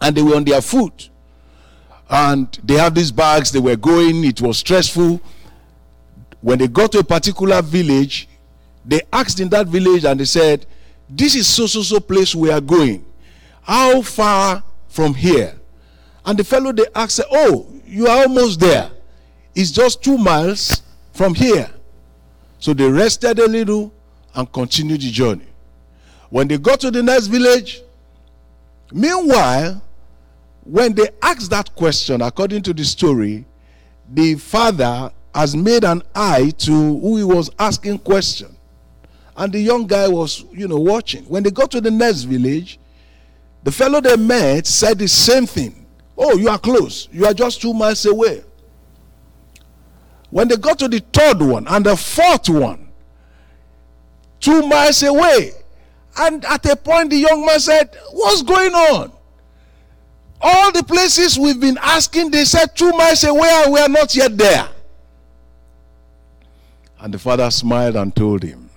and 0.00 0.16
they 0.16 0.22
were 0.22 0.36
on 0.36 0.44
their 0.44 0.60
foot. 0.62 1.10
And 2.08 2.46
they 2.62 2.74
have 2.74 2.94
these 2.94 3.10
bags, 3.10 3.50
they 3.50 3.58
were 3.58 3.74
going, 3.74 4.22
it 4.22 4.40
was 4.40 4.58
stressful. 4.58 5.20
When 6.42 6.60
they 6.60 6.68
got 6.68 6.92
to 6.92 7.00
a 7.00 7.04
particular 7.04 7.60
village, 7.60 8.28
they 8.84 9.00
asked 9.12 9.40
in 9.40 9.48
that 9.48 9.66
village 9.66 10.04
and 10.04 10.20
they 10.20 10.26
said, 10.26 10.64
this 11.10 11.34
is 11.34 11.48
so 11.48 11.66
so 11.66 11.82
so 11.82 11.98
place 11.98 12.36
we 12.36 12.52
are 12.52 12.60
going. 12.60 13.04
How 13.62 14.00
far 14.00 14.62
from 14.86 15.14
here? 15.14 15.57
And 16.28 16.38
the 16.38 16.44
fellow 16.44 16.72
they 16.72 16.84
asked 16.94 17.22
Oh, 17.32 17.66
you 17.86 18.06
are 18.06 18.18
almost 18.24 18.60
there. 18.60 18.90
It's 19.54 19.70
just 19.70 20.02
two 20.04 20.18
miles 20.18 20.82
from 21.14 21.34
here. 21.34 21.70
So 22.58 22.74
they 22.74 22.86
rested 22.86 23.38
a 23.38 23.46
little 23.46 23.94
and 24.34 24.52
continued 24.52 25.00
the 25.00 25.10
journey. 25.10 25.46
When 26.28 26.46
they 26.46 26.58
got 26.58 26.80
to 26.80 26.90
the 26.90 27.02
next 27.02 27.28
village, 27.28 27.80
meanwhile, 28.92 29.82
when 30.64 30.92
they 30.92 31.08
asked 31.22 31.48
that 31.48 31.74
question, 31.74 32.20
according 32.20 32.60
to 32.64 32.74
the 32.74 32.84
story, 32.84 33.46
the 34.12 34.34
father 34.34 35.10
has 35.34 35.56
made 35.56 35.84
an 35.84 36.02
eye 36.14 36.52
to 36.58 36.72
who 36.72 37.16
he 37.16 37.24
was 37.24 37.48
asking 37.58 38.00
question. 38.00 38.54
And 39.34 39.50
the 39.50 39.60
young 39.60 39.86
guy 39.86 40.08
was, 40.08 40.44
you 40.52 40.68
know, 40.68 40.78
watching. 40.78 41.24
When 41.24 41.42
they 41.42 41.50
got 41.50 41.70
to 41.70 41.80
the 41.80 41.90
next 41.90 42.24
village, 42.24 42.78
The 43.64 43.72
fellow 43.72 44.00
they 44.00 44.16
met 44.16 44.66
said 44.66 44.98
the 44.98 45.08
same 45.08 45.46
thing. 45.46 45.86
Oh, 46.18 46.36
you 46.36 46.48
are 46.48 46.58
close. 46.58 47.08
You 47.12 47.26
are 47.26 47.32
just 47.32 47.62
two 47.62 47.72
miles 47.72 48.04
away. 48.04 48.42
When 50.30 50.48
they 50.48 50.56
got 50.56 50.80
to 50.80 50.88
the 50.88 50.98
third 50.98 51.40
one 51.40 51.66
and 51.68 51.86
the 51.86 51.96
fourth 51.96 52.48
one, 52.48 52.88
two 54.40 54.66
miles 54.66 55.02
away, 55.04 55.52
and 56.18 56.44
at 56.44 56.66
a 56.66 56.74
point, 56.74 57.10
the 57.10 57.16
young 57.16 57.46
man 57.46 57.60
said, 57.60 57.96
What's 58.10 58.42
going 58.42 58.74
on? 58.74 59.12
All 60.40 60.72
the 60.72 60.82
places 60.82 61.38
we've 61.38 61.60
been 61.60 61.78
asking, 61.80 62.32
they 62.32 62.44
said 62.44 62.74
two 62.74 62.90
miles 62.92 63.22
away, 63.22 63.48
and 63.48 63.72
we 63.72 63.80
are 63.80 63.88
not 63.88 64.14
yet 64.14 64.36
there. 64.36 64.68
And 67.00 67.14
the 67.14 67.18
father 67.18 67.48
smiled 67.50 67.94
and 67.94 68.14
told 68.14 68.42
him, 68.42 68.68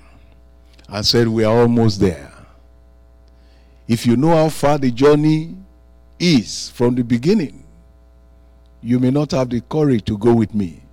and 0.87 1.03
said, 1.03 1.27
We 1.27 1.43
are 1.43 1.57
almost 1.57 1.99
there. 1.99 2.31
If 3.87 4.05
you 4.05 4.15
know 4.15 4.29
how 4.29 4.49
far 4.49 4.77
the 4.77 4.91
journey 4.91 5.55
is 6.21 6.69
from 6.69 6.95
the 6.95 7.03
beginning, 7.03 7.65
you 8.81 8.99
may 8.99 9.11
not 9.11 9.31
have 9.31 9.49
the 9.49 9.61
courage 9.61 10.05
to 10.05 10.17
go 10.17 10.33
with 10.33 10.53
me. 10.53 10.83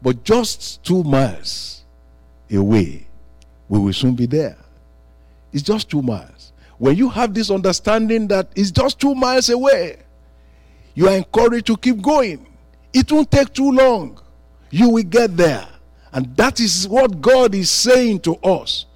But 0.00 0.24
just 0.24 0.84
two 0.84 1.02
miles 1.02 1.84
away, 2.50 3.06
we 3.68 3.78
will 3.78 3.92
soon 3.92 4.14
be 4.14 4.26
there. 4.26 4.56
It's 5.52 5.62
just 5.62 5.90
two 5.90 6.02
miles. 6.02 6.52
When 6.78 6.96
you 6.96 7.08
have 7.10 7.32
this 7.34 7.50
understanding 7.50 8.28
that 8.28 8.48
it's 8.56 8.70
just 8.70 9.00
two 9.00 9.14
miles 9.14 9.48
away, 9.48 9.98
you 10.94 11.08
are 11.08 11.16
encouraged 11.16 11.66
to 11.66 11.76
keep 11.76 12.02
going. 12.02 12.46
It 12.92 13.10
won't 13.10 13.30
take 13.30 13.52
too 13.52 13.70
long. 13.70 14.20
You 14.70 14.90
will 14.90 15.02
get 15.04 15.36
there. 15.36 15.66
And 16.12 16.36
that 16.36 16.60
is 16.60 16.86
what 16.88 17.20
God 17.20 17.54
is 17.54 17.70
saying 17.70 18.20
to 18.20 18.34
us. 18.36 18.86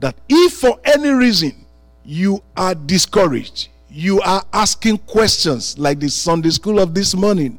That 0.00 0.16
if 0.28 0.54
for 0.54 0.78
any 0.84 1.10
reason 1.10 1.66
you 2.04 2.42
are 2.56 2.74
discouraged, 2.74 3.68
you 3.92 4.20
are 4.22 4.44
asking 4.52 4.98
questions 4.98 5.78
like 5.78 6.00
the 6.00 6.08
Sunday 6.08 6.50
school 6.50 6.78
of 6.80 6.94
this 6.94 7.14
morning. 7.14 7.58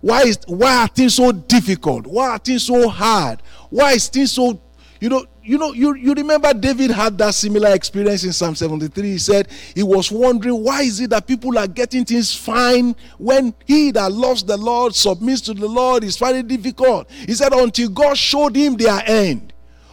Why 0.00 0.22
is 0.22 0.38
why 0.46 0.82
are 0.82 0.88
things 0.88 1.14
so 1.14 1.32
difficult? 1.32 2.06
Why 2.06 2.30
are 2.30 2.38
things 2.38 2.64
so 2.64 2.88
hard? 2.88 3.42
Why 3.70 3.92
is 3.92 4.08
things 4.08 4.32
so 4.32 4.60
you 5.00 5.08
know 5.08 5.26
you 5.46 5.58
know, 5.58 5.72
you, 5.72 5.94
you 5.94 6.12
remember 6.12 6.52
David 6.52 6.90
had 6.90 7.16
that 7.18 7.34
similar 7.34 7.72
experience 7.72 8.24
in 8.24 8.32
Psalm 8.32 8.56
73. 8.56 9.12
He 9.12 9.18
said 9.18 9.48
he 9.74 9.82
was 9.84 10.10
wondering 10.10 10.62
why 10.62 10.82
is 10.82 11.00
it 11.00 11.10
that 11.10 11.26
people 11.26 11.56
are 11.56 11.68
getting 11.68 12.04
things 12.04 12.34
fine 12.34 12.96
when 13.16 13.54
he 13.64 13.92
that 13.92 14.10
loves 14.10 14.42
the 14.42 14.56
Lord 14.56 14.94
submits 14.94 15.40
to 15.42 15.54
the 15.54 15.68
Lord 15.68 16.02
is 16.02 16.16
finding 16.16 16.48
difficult. 16.48 17.08
He 17.10 17.34
said 17.34 17.52
until 17.52 17.88
God 17.90 18.18
showed 18.18 18.56
him 18.56 18.76
their 18.76 19.00
end, 19.06 19.52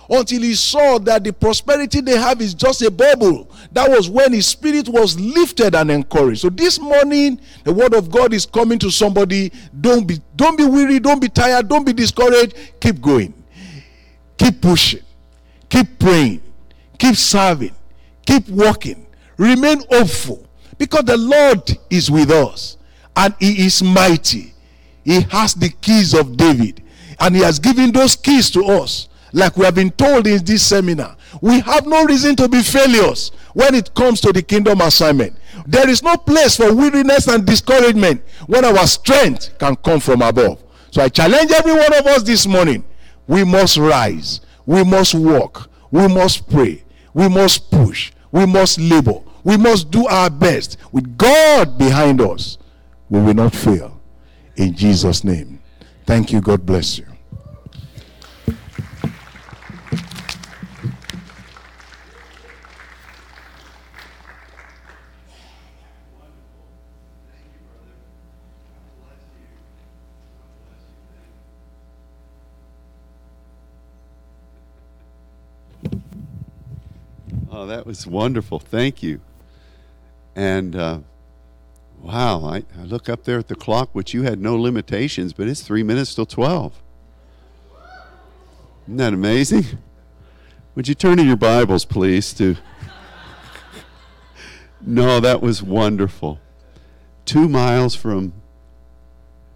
until 0.10 0.42
he 0.42 0.56
saw 0.56 0.98
that 1.00 1.24
the 1.24 1.34
prosperity 1.34 2.02
they 2.02 2.18
have 2.18 2.42
is 2.42 2.54
just 2.54 2.82
a 2.82 2.92
bubble. 2.92 3.50
That 3.72 3.90
was 3.90 4.10
when 4.10 4.34
his 4.34 4.48
spirit 4.48 4.90
was 4.90 5.20
lifted 5.20 5.76
and 5.76 5.90
encouraged. 5.92 6.42
So 6.42 6.50
this 6.50 6.80
morning, 6.80 7.40
the 7.64 7.74
word 7.74 7.94
of 7.94 8.12
God 8.12 8.34
is 8.34 8.46
coming 8.46 8.80
to 8.80 8.92
somebody. 8.92 9.52
Don't 9.80 10.06
be, 10.06 10.20
don't 10.36 10.58
be 10.58 10.66
weary, 10.66 11.00
don't 11.00 11.22
be 11.22 11.30
tired, 11.30 11.68
don't 11.68 11.86
be 11.86 11.94
discouraged. 11.94 12.56
Keep 12.80 13.02
going. 13.02 13.34
Keep 14.38 14.62
pushing 14.62 15.02
Keep 15.74 15.98
praying. 15.98 16.40
Keep 17.00 17.16
serving. 17.16 17.74
Keep 18.28 18.48
walking. 18.48 19.08
Remain 19.38 19.82
hopeful. 19.90 20.46
Because 20.78 21.06
the 21.06 21.18
Lord 21.18 21.68
is 21.90 22.12
with 22.12 22.30
us. 22.30 22.78
And 23.16 23.34
He 23.40 23.66
is 23.66 23.82
mighty. 23.82 24.54
He 25.04 25.22
has 25.22 25.56
the 25.56 25.70
keys 25.70 26.14
of 26.14 26.38
David. 26.38 26.84
And 27.20 27.36
He 27.36 27.42
has 27.42 27.58
given 27.58 27.92
those 27.92 28.16
keys 28.16 28.52
to 28.52 28.64
us. 28.66 29.10
Like 29.34 29.58
we 29.58 29.66
have 29.66 29.76
been 29.76 29.92
told 29.92 30.28
in 30.28 30.46
this 30.46 30.66
seminar. 30.66 31.18
We 31.42 31.60
have 31.62 31.88
no 31.88 32.06
reason 32.06 32.36
to 32.38 32.48
be 32.48 32.62
failures 32.62 33.32
when 33.54 33.74
it 33.74 33.94
comes 33.96 34.22
to 34.22 34.32
the 34.32 34.44
kingdom 34.44 34.80
assignment. 34.82 35.36
There 35.66 35.90
is 35.90 36.04
no 36.04 36.16
place 36.18 36.56
for 36.56 36.74
weariness 36.74 37.28
and 37.28 37.46
discouragement 37.46 38.24
when 38.46 38.64
our 38.64 38.86
strength 38.86 39.58
can 39.58 39.76
come 39.78 40.00
from 40.00 40.22
above. 40.22 40.64
So 40.92 41.02
I 41.02 41.10
challenge 41.10 41.52
every 41.52 41.74
one 41.74 41.94
of 41.94 42.06
us 42.06 42.22
this 42.22 42.46
morning. 42.46 42.86
We 43.28 43.44
must 43.44 43.78
rise. 43.78 44.42
We 44.68 44.84
must 44.84 45.16
walk. 45.16 45.70
We 45.90 46.08
must 46.08 46.48
pray. 46.50 46.84
We 47.14 47.28
must 47.28 47.72
push. 47.72 48.12
We 48.32 48.46
must 48.46 48.80
labor. 48.80 49.20
We 49.44 49.58
must 49.58 49.90
do 49.90 50.06
our 50.08 50.30
best. 50.30 50.78
With 50.92 51.18
God 51.18 51.78
behind 51.78 52.22
us, 52.22 52.58
we 53.10 53.20
will 53.20 53.34
not 53.34 53.56
fail. 53.56 54.00
In 54.56 54.76
Jesus' 54.76 55.24
name. 55.24 55.60
Thank 56.06 56.32
you. 56.32 56.42
God 56.42 56.66
bless 56.66 56.98
you. 57.00 57.06
Oh, 77.56 77.68
that 77.68 77.86
was 77.86 78.08
wonderful. 78.08 78.58
Thank 78.58 79.04
you. 79.04 79.22
And 80.36 80.76
uh, 80.76 81.00
wow, 82.02 82.46
I, 82.46 82.64
I 82.76 82.84
look 82.84 83.08
up 83.08 83.26
there 83.26 83.38
at 83.38 83.48
the 83.48 83.54
clock, 83.54 83.90
which 83.94 84.12
you 84.12 84.24
had 84.24 84.42
no 84.42 84.56
limitations, 84.56 85.34
but 85.34 85.48
it's 85.48 85.62
three 85.62 85.84
minutes 85.84 86.16
till 86.16 86.26
12. 86.26 86.82
Isn't 88.88 88.98
that 88.98 89.14
amazing? 89.14 89.66
Would 90.74 90.88
you 90.88 90.96
turn 90.96 91.20
in 91.20 91.28
your 91.28 91.38
Bibles, 91.38 91.86
please, 91.86 92.34
to. 92.34 92.56
no, 94.82 95.20
that 95.20 95.40
was 95.40 95.62
wonderful. 95.62 96.40
Two 97.24 97.48
miles 97.48 97.94
from. 97.94 98.34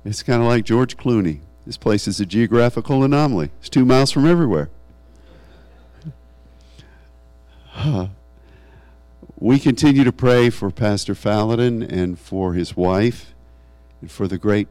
It's 0.06 0.22
kind 0.22 0.44
of 0.44 0.48
like 0.48 0.66
George 0.66 0.98
Clooney. 0.98 1.40
This 1.66 1.78
place 1.78 2.08
is 2.08 2.20
a 2.20 2.28
geographical 2.28 3.04
anomaly. 3.04 3.50
It's 3.60 3.70
two 3.70 3.86
miles 3.86 4.12
from 4.12 4.28
everywhere. 4.28 4.70
We 9.40 9.60
continue 9.60 10.04
to 10.04 10.12
pray 10.12 10.50
for 10.50 10.72
Pastor 10.72 11.14
Fadolun 11.14 11.88
and 11.88 12.20
for 12.20 12.54
his 12.54 12.76
wife 12.76 13.36
and 14.02 14.12
for 14.12 14.28
the 14.28 14.38
great 14.38 14.68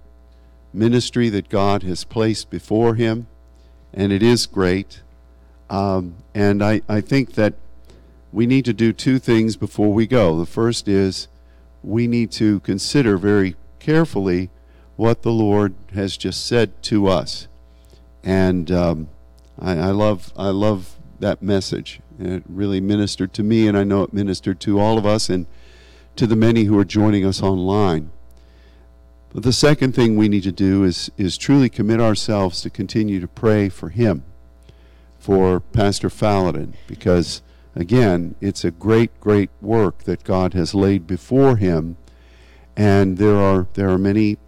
ministry 0.73 1.29
that 1.29 1.49
God 1.49 1.83
has 1.85 2.05
placed 2.05 2.51
before 2.51 2.97
him. 2.97 3.29
And 3.95 4.13
it 4.13 4.23
is 4.23 4.47
great. 4.47 5.03
Um, 5.71 6.17
and 6.35 6.63
I, 6.63 6.83
I 6.89 7.01
think 7.01 7.35
that 7.35 7.55
we 8.33 8.47
need 8.47 8.65
to 8.65 8.73
do 8.73 8.93
two 8.93 9.19
things 9.19 9.57
before 9.57 9.93
we 9.93 10.07
go. 10.07 10.39
The 10.39 10.47
first 10.47 10.89
is 10.89 11.29
we 11.83 12.07
need 12.07 12.31
to 12.33 12.61
consider 12.61 13.17
very 13.17 13.55
carefully 13.79 14.51
what 14.97 15.23
the 15.23 15.33
Lord 15.33 15.75
has 15.95 16.17
just 16.17 16.45
said 16.45 16.83
to 16.85 17.07
us. 17.07 17.47
And 18.25 18.71
um, 18.71 19.09
I, 19.61 19.79
I 19.79 19.91
love 19.91 20.33
I 20.37 20.49
love 20.49 20.96
that 21.21 21.43
message. 21.43 22.01
It 22.19 22.43
really 22.49 22.81
ministered 22.81 23.33
to 23.35 23.43
me, 23.43 23.69
and 23.69 23.77
I 23.77 23.85
know 23.85 24.03
it 24.03 24.13
ministered 24.13 24.61
to 24.61 24.81
all 24.81 24.99
of 24.99 25.07
us 25.07 25.29
and 25.29 25.47
to 26.17 26.27
the 26.27 26.37
many 26.37 26.65
who 26.65 26.79
are 26.79 26.85
joining 26.85 27.25
us 27.25 27.43
online. 27.43 28.11
But 29.33 29.43
the 29.43 29.53
second 29.53 29.95
thing 29.95 30.17
we 30.17 30.29
need 30.29 30.45
to 30.45 30.53
do 30.53 30.83
is, 30.83 31.11
is 31.19 31.37
truly 31.37 31.69
commit 31.69 32.01
ourselves 32.01 32.63
to 32.63 32.71
continue 32.71 33.21
to 33.21 33.29
pray 33.29 33.69
for 33.69 33.91
him, 33.91 34.25
for 35.19 35.61
Pastor 35.61 36.09
Fadolun, 36.09 36.73
because, 36.87 37.43
again, 37.75 38.35
it's 38.41 38.65
a 38.65 38.71
great, 38.71 39.19
great 39.21 39.51
work 39.61 40.05
that 40.05 40.25
God 40.25 40.55
has 40.55 40.75
laid 40.75 41.07
before 41.07 41.57
him, 41.57 41.99
and 42.77 43.19
there 43.19 43.37
are, 43.37 43.67
there 43.75 43.91
are 43.91 43.99
many 43.99 44.39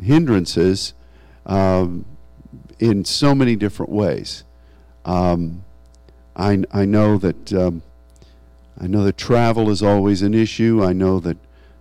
hindrances 0.00 0.94
um, 1.44 2.06
in 2.78 3.04
so 3.04 3.34
many 3.34 3.56
different 3.56 3.92
ways. 3.92 4.44
Um, 5.04 5.64
I, 6.36 6.64
I 6.72 6.84
know 6.84 7.18
that 7.18 7.52
um, 7.52 7.82
I 8.80 8.86
know 8.86 9.04
that 9.04 9.18
travel 9.18 9.68
is 9.68 9.82
always 9.82 10.22
an 10.22 10.32
issue. 10.32 10.82
I 10.82 10.94
know 10.94 11.20
that 11.20 11.36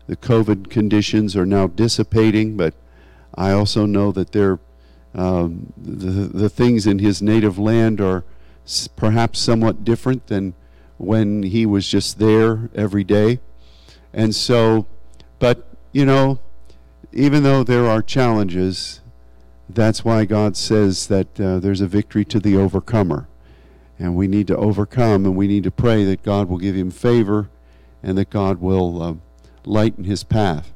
the 0.08 0.18
COVID 0.18 0.70
conditions 0.70 1.36
are 1.36 1.46
now 1.46 1.68
dissipating, 1.68 2.58
but 2.58 2.74
I 3.36 3.52
also 3.52 3.86
know 3.86 4.12
that 4.12 4.34
there, 4.34 4.60
um, 5.16 5.72
the 5.78 6.28
the 6.28 6.50
things 6.50 6.86
in 6.86 7.00
his 7.00 7.22
native 7.22 7.58
land 7.58 8.02
are 8.02 8.26
perhaps 8.98 9.40
somewhat 9.40 9.86
different 9.86 10.28
than 10.28 10.56
when 10.98 11.44
he 11.44 11.66
was 11.66 11.88
just 11.88 12.20
there 12.20 12.70
every 12.76 13.06
day, 13.06 13.40
and 14.14 14.36
so, 14.36 14.86
but 15.40 15.68
you 15.94 16.06
know, 16.06 16.40
even 17.14 17.44
though 17.44 17.64
there 17.64 17.88
are 17.88 18.02
challenges, 18.02 19.00
that's 19.70 20.04
why 20.04 20.26
God 20.26 20.58
says 20.58 21.08
that 21.08 21.40
uh, 21.40 21.60
there's 21.60 21.82
a 21.82 21.88
victory 21.88 22.26
to 22.26 22.42
the 22.42 22.58
overcomer 22.58 23.29
and 24.00 24.16
we 24.16 24.28
need 24.28 24.48
to 24.48 24.58
overcome 24.58 25.26
and 25.26 25.36
we 25.36 25.48
need 25.48 25.64
to 25.64 25.72
pray 25.72 26.06
that 26.06 26.24
God 26.24 26.50
will 26.50 26.58
give 26.58 26.76
him 26.76 26.90
favor 26.90 27.50
and 28.02 28.18
that 28.18 28.30
God 28.30 28.62
will 28.62 29.04
uh, 29.04 29.14
lighten 29.66 30.06
his 30.06 30.24
path. 30.24 30.74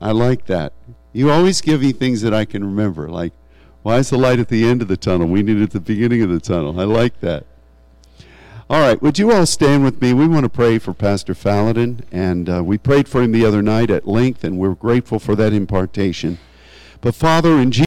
I 0.00 0.12
like 0.12 0.46
that. 0.46 0.72
You 1.12 1.30
always 1.30 1.60
give 1.60 1.82
me 1.82 1.92
things 1.92 2.22
that 2.22 2.32
I 2.32 2.44
can 2.44 2.64
remember, 2.64 3.08
like, 3.08 3.32
why 3.82 3.98
is 3.98 4.10
the 4.10 4.18
light 4.18 4.38
at 4.38 4.48
the 4.48 4.64
end 4.64 4.82
of 4.82 4.88
the 4.88 4.96
tunnel? 4.96 5.28
We 5.28 5.42
need 5.42 5.58
it 5.58 5.62
at 5.62 5.70
the 5.70 5.80
beginning 5.80 6.22
of 6.22 6.30
the 6.30 6.40
tunnel. 6.40 6.80
I 6.80 6.84
like 6.84 7.20
that. 7.20 7.44
All 8.70 8.80
right, 8.80 9.00
would 9.00 9.18
you 9.18 9.32
all 9.32 9.46
stand 9.46 9.82
with 9.82 10.02
me? 10.02 10.12
We 10.12 10.28
want 10.28 10.44
to 10.44 10.50
pray 10.50 10.78
for 10.78 10.92
Pastor 10.92 11.32
Fadolun, 11.32 12.02
and 12.12 12.50
uh, 12.50 12.62
we 12.62 12.76
prayed 12.76 13.08
for 13.08 13.22
him 13.22 13.32
the 13.32 13.46
other 13.46 13.62
night 13.62 13.90
at 13.90 14.06
length, 14.06 14.44
and 14.44 14.58
we're 14.58 14.74
grateful 14.74 15.18
for 15.18 15.34
that 15.36 15.54
impartation. 15.54 16.38
But 17.00 17.14
Father, 17.14 17.58
in 17.58 17.70
Jesus 17.70 17.86